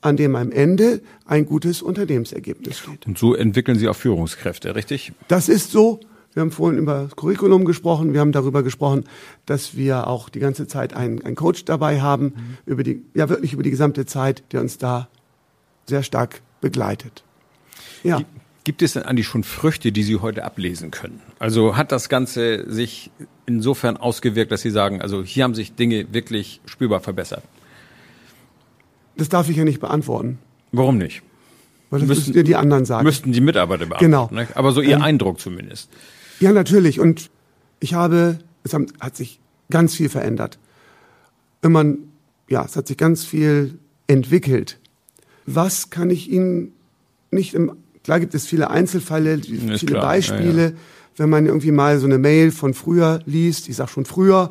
an 0.00 0.16
dem 0.16 0.36
am 0.36 0.50
Ende 0.50 1.02
ein 1.26 1.46
gutes 1.46 1.82
Unternehmensergebnis 1.82 2.78
steht. 2.78 3.06
Und 3.06 3.18
so 3.18 3.34
entwickeln 3.34 3.78
Sie 3.78 3.88
auch 3.88 3.96
Führungskräfte, 3.96 4.74
richtig? 4.74 5.12
Das 5.28 5.48
ist 5.48 5.70
so. 5.70 6.00
Wir 6.32 6.42
haben 6.42 6.52
vorhin 6.52 6.78
über 6.78 7.02
das 7.04 7.16
Curriculum 7.16 7.64
gesprochen. 7.64 8.12
Wir 8.12 8.20
haben 8.20 8.32
darüber 8.32 8.62
gesprochen, 8.62 9.04
dass 9.46 9.76
wir 9.76 10.06
auch 10.06 10.28
die 10.28 10.38
ganze 10.38 10.68
Zeit 10.68 10.94
einen, 10.94 11.22
einen 11.24 11.34
Coach 11.34 11.64
dabei 11.64 12.00
haben, 12.00 12.34
über 12.66 12.84
die, 12.84 13.02
ja 13.14 13.28
wirklich 13.28 13.52
über 13.52 13.64
die 13.64 13.70
gesamte 13.70 14.06
Zeit, 14.06 14.44
der 14.52 14.60
uns 14.60 14.78
da 14.78 15.08
sehr 15.86 16.02
stark 16.02 16.40
begleitet. 16.60 17.24
Ja. 18.04 18.20
Gibt 18.62 18.82
es 18.82 18.92
denn 18.92 19.02
eigentlich 19.02 19.26
schon 19.26 19.42
Früchte, 19.42 19.90
die 19.90 20.02
Sie 20.02 20.16
heute 20.16 20.44
ablesen 20.44 20.90
können? 20.90 21.20
Also 21.38 21.76
hat 21.76 21.92
das 21.92 22.08
Ganze 22.08 22.70
sich 22.70 23.10
insofern 23.46 23.96
ausgewirkt, 23.96 24.52
dass 24.52 24.60
Sie 24.60 24.70
sagen, 24.70 25.00
also 25.00 25.24
hier 25.24 25.44
haben 25.44 25.54
sich 25.54 25.74
Dinge 25.74 26.12
wirklich 26.12 26.60
spürbar 26.66 27.00
verbessert? 27.00 27.42
Das 29.16 29.28
darf 29.28 29.48
ich 29.48 29.56
ja 29.56 29.64
nicht 29.64 29.80
beantworten, 29.80 30.38
Warum 30.72 30.98
nicht? 30.98 31.22
weil 31.90 32.00
das 32.00 32.08
müssen 32.08 32.32
dir 32.32 32.44
die 32.44 32.56
anderen 32.56 32.84
sagen. 32.84 33.04
Müssten 33.04 33.32
die 33.32 33.40
Mitarbeiter 33.40 33.86
beantworten. 33.86 34.04
Genau. 34.04 34.28
Ne? 34.32 34.46
Aber 34.54 34.72
so 34.72 34.80
Ihr 34.80 34.96
Ähm, 34.96 35.02
Eindruck 35.02 35.40
zumindest. 35.40 35.90
Ja, 36.38 36.52
natürlich. 36.52 37.00
Und 37.00 37.30
ich 37.80 37.94
habe, 37.94 38.38
es 38.62 38.72
hat 39.00 39.16
sich 39.16 39.40
ganz 39.70 39.94
viel 39.94 40.08
verändert. 40.08 40.58
Immer, 41.62 41.84
ja, 42.48 42.64
es 42.64 42.76
hat 42.76 42.86
sich 42.86 42.96
ganz 42.96 43.24
viel 43.24 43.78
entwickelt. 44.06 44.78
Was 45.46 45.90
kann 45.90 46.10
ich 46.10 46.30
Ihnen 46.30 46.72
nicht 47.30 47.54
im, 47.54 47.72
klar 48.04 48.20
gibt 48.20 48.34
es 48.34 48.46
viele 48.46 48.70
Einzelfälle, 48.70 49.38
viele 49.42 49.76
klar, 49.78 50.02
Beispiele, 50.02 50.64
ja, 50.64 50.72
wenn 51.16 51.28
man 51.28 51.46
irgendwie 51.46 51.72
mal 51.72 51.98
so 51.98 52.06
eine 52.06 52.18
Mail 52.18 52.50
von 52.52 52.72
früher 52.72 53.20
liest, 53.26 53.68
ich 53.68 53.76
sag 53.76 53.88
schon 53.88 54.04
früher, 54.04 54.50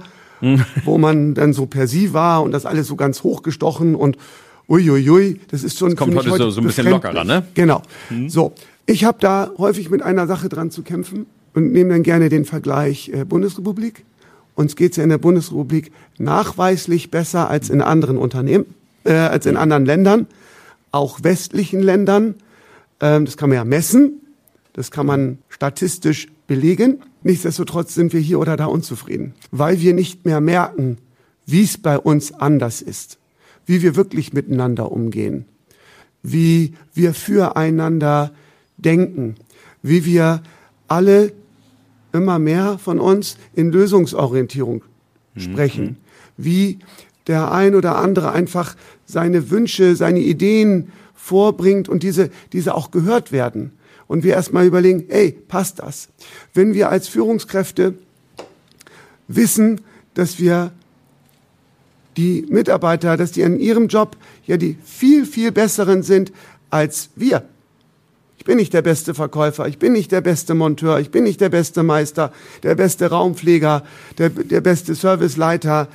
wo 0.85 0.97
man 0.97 1.33
dann 1.33 1.53
so 1.53 1.65
per 1.65 1.87
Sie 1.87 2.13
war 2.13 2.43
und 2.43 2.51
das 2.51 2.65
alles 2.65 2.87
so 2.87 2.95
ganz 2.95 3.23
hochgestochen 3.23 3.95
und 3.95 4.17
uiuiui, 4.69 5.39
das 5.49 5.63
ist 5.63 5.77
schon. 5.77 5.95
kommt 5.95 6.13
finde 6.13 6.25
ich, 6.27 6.31
heute 6.31 6.43
so- 6.43 6.51
so 6.51 6.61
ein 6.61 6.67
bisschen 6.67 6.87
lockerer, 6.89 7.23
ne? 7.23 7.43
Genau. 7.53 7.81
So, 8.27 8.53
ich 8.85 9.03
habe 9.03 9.17
da 9.19 9.51
häufig 9.57 9.89
mit 9.89 10.01
einer 10.01 10.27
Sache 10.27 10.47
dran 10.49 10.71
zu 10.71 10.83
kämpfen 10.83 11.25
und 11.53 11.71
nehme 11.71 11.89
dann 11.91 12.03
gerne 12.03 12.29
den 12.29 12.45
Vergleich 12.45 13.09
äh, 13.09 13.25
Bundesrepublik. 13.25 14.05
Uns 14.55 14.75
geht's 14.75 14.97
ja 14.97 15.03
in 15.03 15.09
der 15.09 15.17
Bundesrepublik 15.17 15.91
nachweislich 16.17 17.11
besser 17.11 17.49
als 17.49 17.69
in 17.69 17.81
anderen 17.81 18.17
Unternehmen, 18.17 18.65
äh, 19.03 19.13
als 19.13 19.45
in 19.45 19.57
anderen 19.57 19.85
Ländern, 19.85 20.27
auch 20.91 21.23
westlichen 21.23 21.81
Ländern. 21.81 22.35
Ähm, 22.99 23.25
das 23.25 23.37
kann 23.37 23.49
man 23.49 23.55
ja 23.57 23.63
messen, 23.65 24.21
das 24.73 24.91
kann 24.91 25.05
man 25.05 25.37
statistisch 25.49 26.27
belegen. 26.47 26.99
Nichtsdestotrotz 27.23 27.93
sind 27.95 28.11
wir 28.13 28.19
hier 28.19 28.39
oder 28.39 28.57
da 28.57 28.65
unzufrieden, 28.65 29.33
weil 29.51 29.79
wir 29.81 29.93
nicht 29.93 30.25
mehr 30.25 30.41
merken, 30.41 30.97
wie 31.45 31.63
es 31.63 31.77
bei 31.77 31.97
uns 31.97 32.31
anders 32.33 32.81
ist, 32.81 33.18
wie 33.69 33.81
wir 33.83 33.95
wirklich 33.95 34.33
miteinander 34.33 34.91
umgehen 34.91 35.45
wie 36.23 36.73
wir 36.93 37.13
füreinander 37.13 38.31
denken, 38.77 39.35
wie 39.81 40.05
wir 40.05 40.41
alle 40.87 41.31
immer 42.11 42.39
mehr 42.39 42.77
von 42.77 42.99
uns 42.99 43.37
in 43.53 43.71
Lösungsorientierung 43.71 44.83
sprechen, 45.35 45.97
wie 46.37 46.79
der 47.27 47.51
ein 47.51 47.75
oder 47.75 47.97
andere 47.97 48.31
einfach 48.31 48.75
seine 49.05 49.51
Wünsche, 49.51 49.95
seine 49.95 50.19
Ideen 50.19 50.91
vorbringt 51.13 51.87
und 51.87 52.03
diese, 52.03 52.31
diese 52.51 52.75
auch 52.75 52.91
gehört 52.91 53.31
werden. 53.31 53.71
Und 54.07 54.23
wir 54.23 54.33
erstmal 54.33 54.65
überlegen, 54.65 55.05
ey, 55.09 55.31
passt 55.31 55.79
das? 55.79 56.09
Wenn 56.53 56.73
wir 56.73 56.89
als 56.89 57.07
Führungskräfte 57.07 57.93
wissen, 59.27 59.81
dass 60.15 60.39
wir 60.39 60.71
die 62.19 62.45
Mitarbeiter, 62.49 63.15
dass 63.15 63.31
die 63.31 63.41
in 63.41 63.59
ihrem 63.59 63.87
Job 63.87 64.17
ja 64.45 64.57
die 64.57 64.77
viel, 64.83 65.25
viel 65.25 65.53
besseren 65.53 66.03
sind 66.03 66.33
als 66.69 67.09
wir. 67.15 67.43
Ich 68.37 68.43
bin 68.43 68.57
nicht 68.57 68.73
der 68.73 68.81
beste 68.81 69.13
Verkäufer, 69.13 69.67
ich 69.67 69.79
bin 69.79 69.93
nicht 69.93 70.11
der 70.11 70.19
beste 70.21 70.53
Monteur, 70.53 70.99
ich 70.99 71.11
bin 71.11 71.23
nicht 71.23 71.39
der 71.39 71.49
beste 71.49 71.81
Meister, 71.81 72.33
der 72.63 72.75
beste 72.75 73.09
Raumpfleger, 73.09 73.83
der, 74.17 74.29
der 74.29 74.59
beste 74.61 74.95
Serviceleiter, 74.95 75.87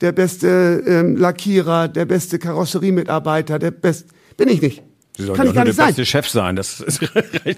der 0.00 0.12
beste 0.12 0.82
ähm, 0.86 1.16
Lackierer, 1.16 1.86
der 1.86 2.06
beste 2.06 2.38
Karosseriemitarbeiter, 2.40 3.58
der 3.58 3.70
beste, 3.70 4.08
bin 4.36 4.48
ich 4.48 4.60
nicht. 4.60 4.82
Sie 5.16 5.24
sollen 5.24 5.36
Kann 5.36 5.46
ich 5.48 5.54
gar 5.54 5.64
nur 5.64 5.64
der 5.64 5.72
nicht 5.72 5.76
sein. 5.76 5.86
beste 5.88 6.06
Chef 6.06 6.28
sein. 6.28 6.56
Das 6.56 6.80
ist 6.80 7.00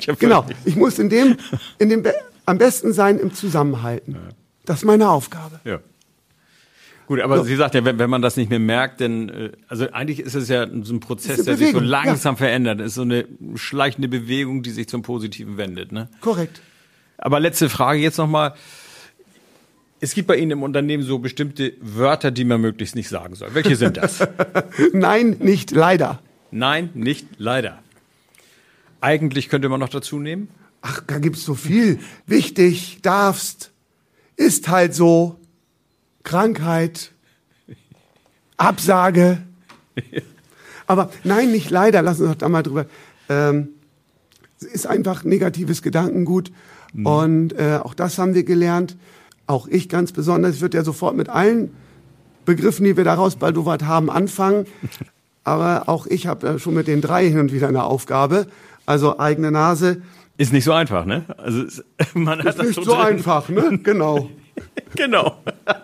ja 0.07 0.15
Genau, 0.19 0.47
ich 0.65 0.77
muss 0.77 0.99
in 0.99 1.09
dem, 1.09 1.37
in 1.79 1.89
dem 1.89 2.03
am 2.47 2.59
besten 2.59 2.93
sein 2.93 3.19
im 3.19 3.33
Zusammenhalten. 3.33 4.17
Das 4.67 4.79
ist 4.79 4.85
meine 4.85 5.09
Aufgabe. 5.11 5.61
Ja. 5.65 5.81
Gut, 7.11 7.21
aber 7.23 7.39
So. 7.39 7.43
sie 7.43 7.57
sagt 7.57 7.75
ja, 7.75 7.85
wenn, 7.85 7.99
wenn 7.99 8.09
man 8.09 8.23
das 8.23 8.37
nicht 8.37 8.51
mehr 8.51 8.61
merkt, 8.61 9.01
dann, 9.01 9.29
äh, 9.31 9.51
also 9.67 9.91
eigentlich 9.91 10.21
ist 10.21 10.37
es 10.37 10.49
ja 10.49 10.69
so 10.83 10.95
ein 10.95 11.01
Prozess, 11.01 11.43
der 11.43 11.57
sich 11.57 11.73
so 11.73 11.73
Bewegung, 11.73 11.83
ja. 11.83 12.05
langsam 12.05 12.37
verändert. 12.37 12.79
Das 12.79 12.87
ist 12.87 12.95
so 12.95 13.03
eine 13.03 13.27
schleichende 13.57 14.07
Bewegung, 14.07 14.63
die 14.63 14.71
sich 14.71 14.89
zum 14.89 15.03
Positiven 15.03 15.57
wendet. 15.57 15.91
Ne? 15.91 16.09
Korrekt. 16.21 16.61
Aber 17.19 17.41
letzte 17.41 17.69
Frage 17.69 17.99
jetzt 17.99 18.17
nochmal. 18.19 18.55
Es 19.99 20.15
gibt 20.15 20.29
bei 20.29 20.37
Ihnen 20.37 20.53
im 20.53 20.63
Unternehmen 20.63 21.03
so 21.03 21.19
bestimmte 21.19 21.73
Wörter, 21.81 22.31
die 22.31 22.45
man 22.45 22.61
möglichst 22.61 22.95
nicht 22.95 23.09
sagen 23.09 23.35
soll. 23.35 23.55
Welche 23.55 23.75
sind 23.75 23.97
das? 23.97 24.25
Nein, 24.93 25.31
nicht 25.41 25.73
leider. 25.73 26.21
Nein, 26.53 26.91
nicht 26.95 27.27
leider. 27.39 27.83
Eigentlich 29.01 29.49
könnte 29.49 29.69
man 29.69 29.81
noch 29.81 29.89
dazu 29.89 30.21
nehmen. 30.21 30.47
Ach, 30.81 31.03
da 31.09 31.19
gibt's 31.19 31.45
so 31.45 31.57
viel. 31.57 31.99
Wichtig, 32.29 33.01
darfst, 33.03 33.73
ist 34.37 34.69
halt 34.69 34.95
so, 34.95 35.40
Krankheit, 36.23 37.13
Absage. 38.57 39.39
Aber 40.87 41.11
nein, 41.25 41.51
nicht 41.53 41.71
leider, 41.71 42.03
lassen 42.03 42.23
uns 42.23 42.33
doch 42.33 42.39
da 42.39 42.49
mal 42.49 42.63
drüber. 42.63 42.87
Ähm, 43.29 43.69
es 44.59 44.67
ist 44.67 44.87
einfach 44.87 45.25
negatives 45.25 45.83
Gedankengut. 45.83 46.53
Und 47.05 47.53
äh, 47.53 47.79
auch 47.83 47.95
das 47.95 48.19
haben 48.19 48.35
wir 48.35 48.45
gelernt. 48.45 48.97
Auch 49.47 49.69
ich 49.69 49.89
ganz 49.89 50.13
besonders. 50.13 50.57
Ich 50.57 50.61
würde 50.61 50.77
ja 50.77 50.85
sofort 50.85 51.17
mit 51.17 51.29
allen 51.29 51.71
Begriffen, 52.45 52.85
die 52.85 52.97
wir 52.97 53.05
daraus 53.05 53.37
baldowert 53.37 53.85
haben, 53.85 54.11
anfangen. 54.11 54.67
aber 55.45 55.89
auch 55.89 56.07
ich 56.07 56.27
habe 56.27 56.59
schon 56.59 56.75
mit 56.75 56.89
den 56.89 57.01
drei 57.01 57.29
hin 57.29 57.39
und 57.39 57.53
wieder 57.53 57.69
eine 57.69 57.85
Aufgabe. 57.85 58.47
Also 58.87 59.19
eigene 59.19 59.51
Nase. 59.51 60.03
Ist 60.37 60.53
nicht 60.53 60.65
so 60.65 60.73
einfach, 60.73 61.05
ne? 61.05 61.25
Also 61.37 61.65
man 62.15 62.41
hat 62.41 62.57
ist 62.57 62.63
nicht 62.63 62.75
so 62.75 62.95
drin. 62.95 63.01
einfach, 63.01 63.49
ne? 63.49 63.79
Genau. 63.83 64.31
Genau. 64.95 65.43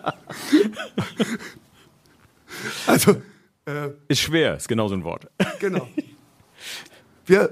also 2.87 3.21
äh, 3.65 3.89
ist 4.07 4.21
schwer, 4.21 4.55
ist 4.55 4.67
genau 4.67 4.87
so 4.87 4.95
ein 4.95 5.03
Wort. 5.03 5.27
Genau. 5.59 5.87
Wir, 7.25 7.49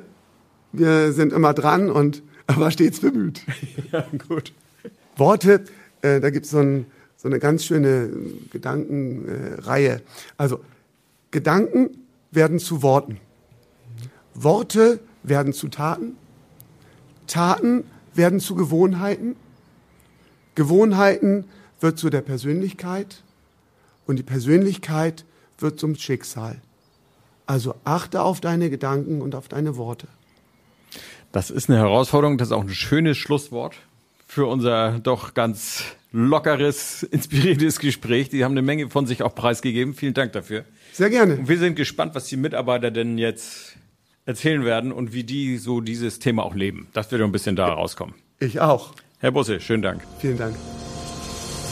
wir 0.72 1.12
sind 1.12 1.34
immer 1.34 1.54
dran 1.54 1.90
und 1.90 2.24
aber 2.48 2.72
stets 2.72 3.00
bemüht. 3.00 3.42
ja, 3.92 4.06
gut. 4.28 4.54
Worte, 5.16 5.66
äh, 6.02 6.20
da 6.20 6.30
gibt 6.30 6.46
so 6.46 6.60
es 6.60 6.66
ein, 6.66 6.86
so 7.18 7.28
eine 7.28 7.40
ganz 7.40 7.66
schöne 7.66 8.10
Gedankenreihe. 8.52 9.96
Äh, 9.96 10.02
also 10.38 10.60
Gedanken 11.32 11.90
werden 12.32 12.60
zu 12.60 12.84
Worten. 12.84 13.20
Worte 14.34 15.00
werden 15.24 15.54
zu 15.54 15.70
Taten. 15.70 16.18
Taten 17.28 17.86
werden 18.14 18.40
zu 18.40 18.56
Gewohnheiten. 18.56 19.36
Gewohnheiten 20.56 21.46
wird 21.80 22.00
zu 22.00 22.10
der 22.10 22.22
Persönlichkeit. 22.22 23.24
Und 24.08 24.18
die 24.18 24.24
Persönlichkeit 24.24 25.26
wird 25.60 25.80
zum 25.80 25.96
Schicksal. 25.96 26.62
Also 27.46 27.76
achte 27.84 28.22
auf 28.22 28.42
deine 28.42 28.70
Gedanken 28.70 29.22
und 29.22 29.36
auf 29.36 29.48
deine 29.48 29.78
Worte. 29.78 30.08
Das 31.32 31.52
ist 31.52 31.70
eine 31.70 31.80
Herausforderung, 31.80 32.38
das 32.38 32.50
ist 32.50 32.52
auch 32.54 32.62
ein 32.62 32.70
schönes 32.70 33.18
Schlusswort 33.18 33.76
für 34.26 34.46
unser 34.46 35.00
doch 35.00 35.34
ganz 35.34 35.84
lockeres, 36.12 37.04
inspiriertes 37.04 37.80
Gespräch. 37.80 38.30
Die 38.30 38.44
haben 38.44 38.54
eine 38.54 38.62
Menge 38.62 38.90
von 38.90 39.06
sich 39.06 39.22
auch 39.22 39.36
preisgegeben. 39.36 39.94
Vielen 39.94 40.14
Dank 40.14 40.34
dafür. 40.34 40.66
Sehr 40.94 41.10
gerne. 41.10 41.36
Und 41.36 41.50
wir 41.50 41.58
sind 41.58 41.76
gespannt, 41.76 42.16
was 42.16 42.26
die 42.28 42.38
Mitarbeiter 42.38 42.90
denn 42.90 43.18
jetzt 43.18 43.76
erzählen 44.26 44.66
werden 44.66 44.92
und 44.92 45.14
wie 45.14 45.24
die 45.24 45.58
so 45.58 45.82
dieses 45.82 46.20
Thema 46.20 46.44
auch 46.44 46.56
leben. 46.56 46.88
Das 46.94 47.12
wird 47.12 47.22
ein 47.22 47.32
bisschen 47.32 47.56
da 47.56 47.68
rauskommen. 47.68 48.16
Ich 48.40 48.60
auch. 48.60 48.94
Herr 49.26 49.32
Busse, 49.32 49.60
schönen 49.60 49.82
Dank. 49.82 50.04
Vielen 50.20 50.38
Dank. 50.38 50.56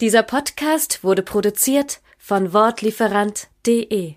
Dieser 0.00 0.22
Podcast 0.22 1.02
wurde 1.02 1.24
produziert 1.24 2.00
von 2.18 2.52
Wortlieferant.de 2.52 4.14